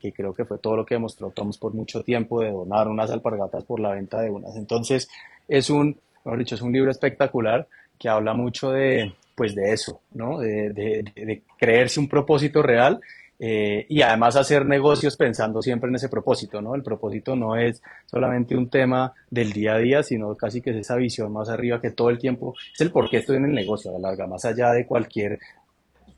Que 0.00 0.12
creo 0.12 0.32
que 0.32 0.46
fue 0.46 0.58
todo 0.58 0.76
lo 0.76 0.86
que 0.86 0.94
demostró 0.94 1.30
Toms 1.30 1.58
por 1.58 1.74
mucho 1.74 2.02
tiempo 2.02 2.40
de 2.40 2.50
donar 2.50 2.88
unas 2.88 3.10
alpargatas 3.10 3.64
por 3.64 3.80
la 3.80 3.90
venta 3.90 4.22
de 4.22 4.30
unas. 4.30 4.56
Entonces, 4.56 5.10
es 5.46 5.68
un, 5.68 5.98
mejor 6.24 6.38
dicho, 6.38 6.54
es 6.54 6.62
un 6.62 6.72
libro 6.72 6.90
espectacular 6.90 7.68
que 7.98 8.08
habla 8.08 8.32
mucho 8.32 8.70
de, 8.70 9.14
pues 9.34 9.54
de 9.54 9.74
eso, 9.74 10.00
¿no? 10.14 10.38
De, 10.38 10.70
de, 10.70 11.04
de 11.14 11.42
creerse 11.58 12.00
un 12.00 12.08
propósito 12.08 12.62
real 12.62 12.98
eh, 13.42 13.86
y 13.88 14.02
además 14.02 14.36
hacer 14.36 14.66
negocios 14.66 15.16
pensando 15.16 15.62
siempre 15.62 15.88
en 15.88 15.94
ese 15.94 16.10
propósito, 16.10 16.60
¿no? 16.60 16.74
El 16.74 16.82
propósito 16.82 17.34
no 17.34 17.56
es 17.56 17.82
solamente 18.04 18.54
un 18.54 18.68
tema 18.68 19.14
del 19.30 19.54
día 19.54 19.76
a 19.76 19.78
día, 19.78 20.02
sino 20.02 20.36
casi 20.36 20.60
que 20.60 20.70
es 20.70 20.76
esa 20.76 20.96
visión 20.96 21.32
más 21.32 21.48
arriba 21.48 21.80
que 21.80 21.90
todo 21.90 22.10
el 22.10 22.18
tiempo 22.18 22.54
es 22.74 22.80
el 22.82 22.90
por 22.92 23.08
qué 23.08 23.16
estoy 23.16 23.38
en 23.38 23.46
el 23.46 23.54
negocio 23.54 23.90
a 23.90 23.94
la 23.94 24.10
larga, 24.10 24.26
más 24.26 24.44
allá 24.44 24.72
de 24.72 24.84
cualquier, 24.84 25.38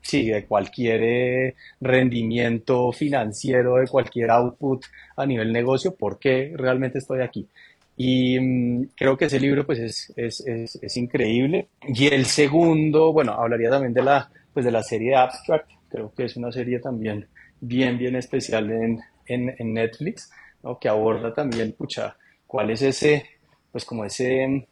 sí, 0.01 0.31
de 0.31 0.45
cualquier 0.45 1.01
eh, 1.01 1.55
rendimiento 1.79 2.91
financiero, 2.91 3.77
de 3.77 3.87
cualquier 3.87 4.29
output 4.29 4.83
a 5.15 5.25
nivel 5.25 5.53
negocio, 5.53 5.95
por 5.95 6.19
qué 6.19 6.53
realmente 6.57 6.97
estoy 6.97 7.21
aquí. 7.21 7.47
Y 7.95 8.37
mmm, 8.37 8.87
creo 8.97 9.15
que 9.15 9.25
ese 9.25 9.39
libro 9.39 9.65
pues 9.65 9.79
es, 9.79 10.13
es, 10.17 10.41
es, 10.41 10.77
es 10.81 10.97
increíble. 10.97 11.67
Y 11.87 12.07
el 12.07 12.25
segundo, 12.25 13.13
bueno, 13.13 13.31
hablaría 13.31 13.69
también 13.69 13.93
de 13.93 14.03
la, 14.03 14.29
pues 14.53 14.65
de 14.65 14.71
la 14.71 14.83
serie 14.83 15.11
de 15.11 15.15
Abstract, 15.15 15.69
creo 15.93 16.11
que 16.11 16.25
es 16.25 16.35
una 16.35 16.51
serie 16.51 16.79
también 16.79 17.27
bien, 17.61 17.99
bien 17.99 18.15
especial 18.15 18.71
en, 18.71 18.99
en, 19.27 19.55
en 19.57 19.73
Netflix, 19.73 20.31
¿no? 20.63 20.79
que 20.79 20.89
aborda 20.89 21.33
también, 21.33 21.73
pucha, 21.73 22.17
cuál 22.47 22.71
es 22.71 22.81
ese, 22.81 23.23
pues 23.71 23.85
como 23.85 24.03
ese, 24.03 24.67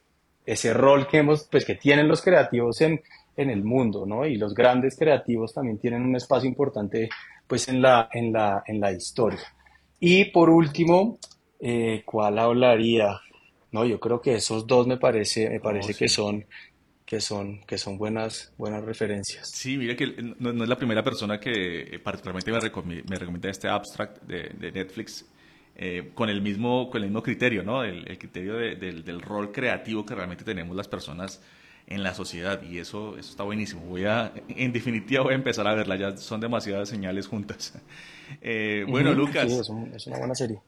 ese 0.46 0.74
rol 0.74 1.08
que 1.08 1.20
hemos, 1.20 1.48
pues 1.52 1.64
que 1.64 1.76
tienen 1.76 2.08
los 2.08 2.24
creativos 2.24 2.82
en, 2.82 3.02
en 3.38 3.52
el 3.52 3.64
mundo, 3.64 4.06
¿no? 4.06 4.26
Y 4.26 4.36
los 4.36 4.56
grandes 4.56 4.98
creativos 4.98 5.54
también 5.54 5.78
tienen 5.78 6.02
un 6.02 6.16
espacio 6.16 6.50
importante, 6.50 7.10
pues 7.48 7.68
en 7.68 7.82
la, 7.82 8.10
en 8.12 8.34
la, 8.34 8.64
en 8.66 8.80
la 8.80 8.92
historia. 8.92 9.42
Y 10.00 10.26
por 10.26 10.50
último, 10.50 11.20
eh, 11.60 12.02
¿cuál 12.04 12.40
hablaría? 12.40 13.20
No, 13.72 13.86
yo 13.86 14.00
creo 14.00 14.22
que 14.22 14.36
esos 14.36 14.66
dos 14.66 14.88
me 14.88 14.98
parece, 14.98 15.50
me 15.50 15.60
parece 15.60 15.92
oh, 15.92 15.94
sí. 15.94 16.00
que 16.00 16.10
son 16.10 16.46
que 17.12 17.20
son, 17.20 17.60
que 17.66 17.78
son 17.78 17.98
buenas, 17.98 18.54
buenas 18.58 18.86
referencias. 18.86 19.50
Sí, 19.50 19.78
mira 19.78 19.98
que 19.98 20.08
no, 20.40 20.54
no 20.54 20.64
es 20.64 20.70
la 20.70 20.78
primera 20.78 21.04
persona 21.04 21.42
que 21.42 21.82
eh, 21.82 22.00
particularmente 22.00 22.50
me, 22.54 22.60
recom 22.62 22.88
me 22.88 23.18
recomienda 23.18 23.50
este 23.50 23.68
abstract 23.68 24.22
de, 24.24 24.44
de 24.58 24.72
Netflix 24.72 25.26
eh, 25.76 26.12
con, 26.16 26.30
el 26.30 26.42
mismo, 26.42 26.90
con 26.90 27.02
el 27.02 27.10
mismo 27.10 27.22
criterio, 27.22 27.64
¿no? 27.64 27.84
El, 27.84 28.08
el 28.08 28.18
criterio 28.18 28.54
de, 28.54 28.78
del, 28.78 29.04
del 29.04 29.22
rol 29.22 29.52
creativo 29.52 30.06
que 30.06 30.16
realmente 30.16 30.46
tenemos 30.46 30.74
las 30.74 30.88
personas 30.88 31.42
en 31.86 32.02
la 32.02 32.14
sociedad 32.14 32.62
y 32.64 32.78
eso, 32.78 33.18
eso 33.18 33.30
está 33.30 33.44
buenísimo. 33.44 33.82
Voy 33.82 34.06
a, 34.06 34.32
en 34.48 34.72
definitiva 34.72 35.24
voy 35.24 35.34
a 35.34 35.36
empezar 35.36 35.68
a 35.68 35.76
verla, 35.76 35.98
ya 35.98 36.16
son 36.16 36.40
demasiadas 36.40 36.88
señales 36.88 37.28
juntas. 37.28 37.74
Eh, 38.42 38.86
bueno, 38.88 39.10
uh 39.10 39.14
-huh. 39.14 39.18
Lucas. 39.18 39.52
Sí, 39.52 39.60
es, 39.60 39.68
un, 39.68 39.94
es, 39.94 40.08
una 40.08 40.18
buena 40.18 40.34
serie. 40.34 40.62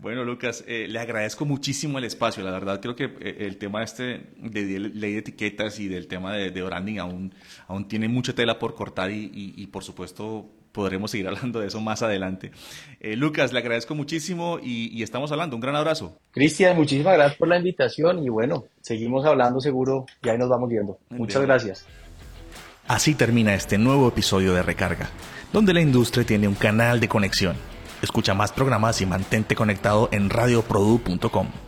Bueno, 0.00 0.22
Lucas, 0.22 0.62
eh, 0.68 0.86
le 0.88 1.00
agradezco 1.00 1.44
muchísimo 1.44 1.98
el 1.98 2.04
espacio. 2.04 2.44
La 2.44 2.52
verdad, 2.52 2.80
creo 2.80 2.94
que 2.94 3.04
eh, 3.20 3.38
el 3.40 3.56
tema 3.56 3.82
este 3.82 4.28
de 4.36 4.78
ley 4.78 5.14
de 5.14 5.18
etiquetas 5.18 5.80
y 5.80 5.88
del 5.88 6.06
tema 6.06 6.32
de, 6.34 6.52
de 6.52 6.62
branding 6.62 6.98
aún, 6.98 7.34
aún 7.66 7.88
tiene 7.88 8.06
mucha 8.06 8.32
tela 8.32 8.60
por 8.60 8.76
cortar 8.76 9.10
y, 9.10 9.24
y, 9.34 9.54
y, 9.56 9.66
por 9.66 9.82
supuesto 9.82 10.46
podremos 10.70 11.10
seguir 11.10 11.26
hablando 11.28 11.58
de 11.58 11.66
eso 11.66 11.80
más 11.80 12.02
adelante. 12.02 12.52
Eh, 13.00 13.16
Lucas, 13.16 13.52
le 13.52 13.58
agradezco 13.58 13.96
muchísimo 13.96 14.60
y, 14.62 14.96
y, 14.96 15.02
estamos 15.02 15.32
hablando. 15.32 15.56
Un 15.56 15.62
gran 15.62 15.74
abrazo. 15.74 16.16
Cristian, 16.30 16.76
muchísimas 16.76 17.14
gracias 17.14 17.36
por 17.36 17.48
la 17.48 17.58
invitación 17.58 18.22
y 18.22 18.28
bueno, 18.28 18.66
seguimos 18.80 19.26
hablando 19.26 19.60
seguro 19.60 20.06
y 20.22 20.28
ahí 20.28 20.38
nos 20.38 20.48
vamos 20.48 20.68
viendo. 20.68 20.98
Muchas 21.10 21.42
gracias. 21.42 21.86
Así 22.86 23.16
termina 23.16 23.52
este 23.52 23.78
nuevo 23.78 24.08
episodio 24.08 24.54
de 24.54 24.62
Recarga, 24.62 25.10
donde 25.52 25.74
la 25.74 25.80
industria 25.80 26.24
tiene 26.24 26.46
un 26.46 26.54
canal 26.54 27.00
de 27.00 27.08
conexión 27.08 27.56
Escucha 28.02 28.34
más 28.34 28.52
programas 28.52 29.00
y 29.00 29.06
mantente 29.06 29.54
conectado 29.54 30.08
en 30.12 30.30
radioprodu.com. 30.30 31.67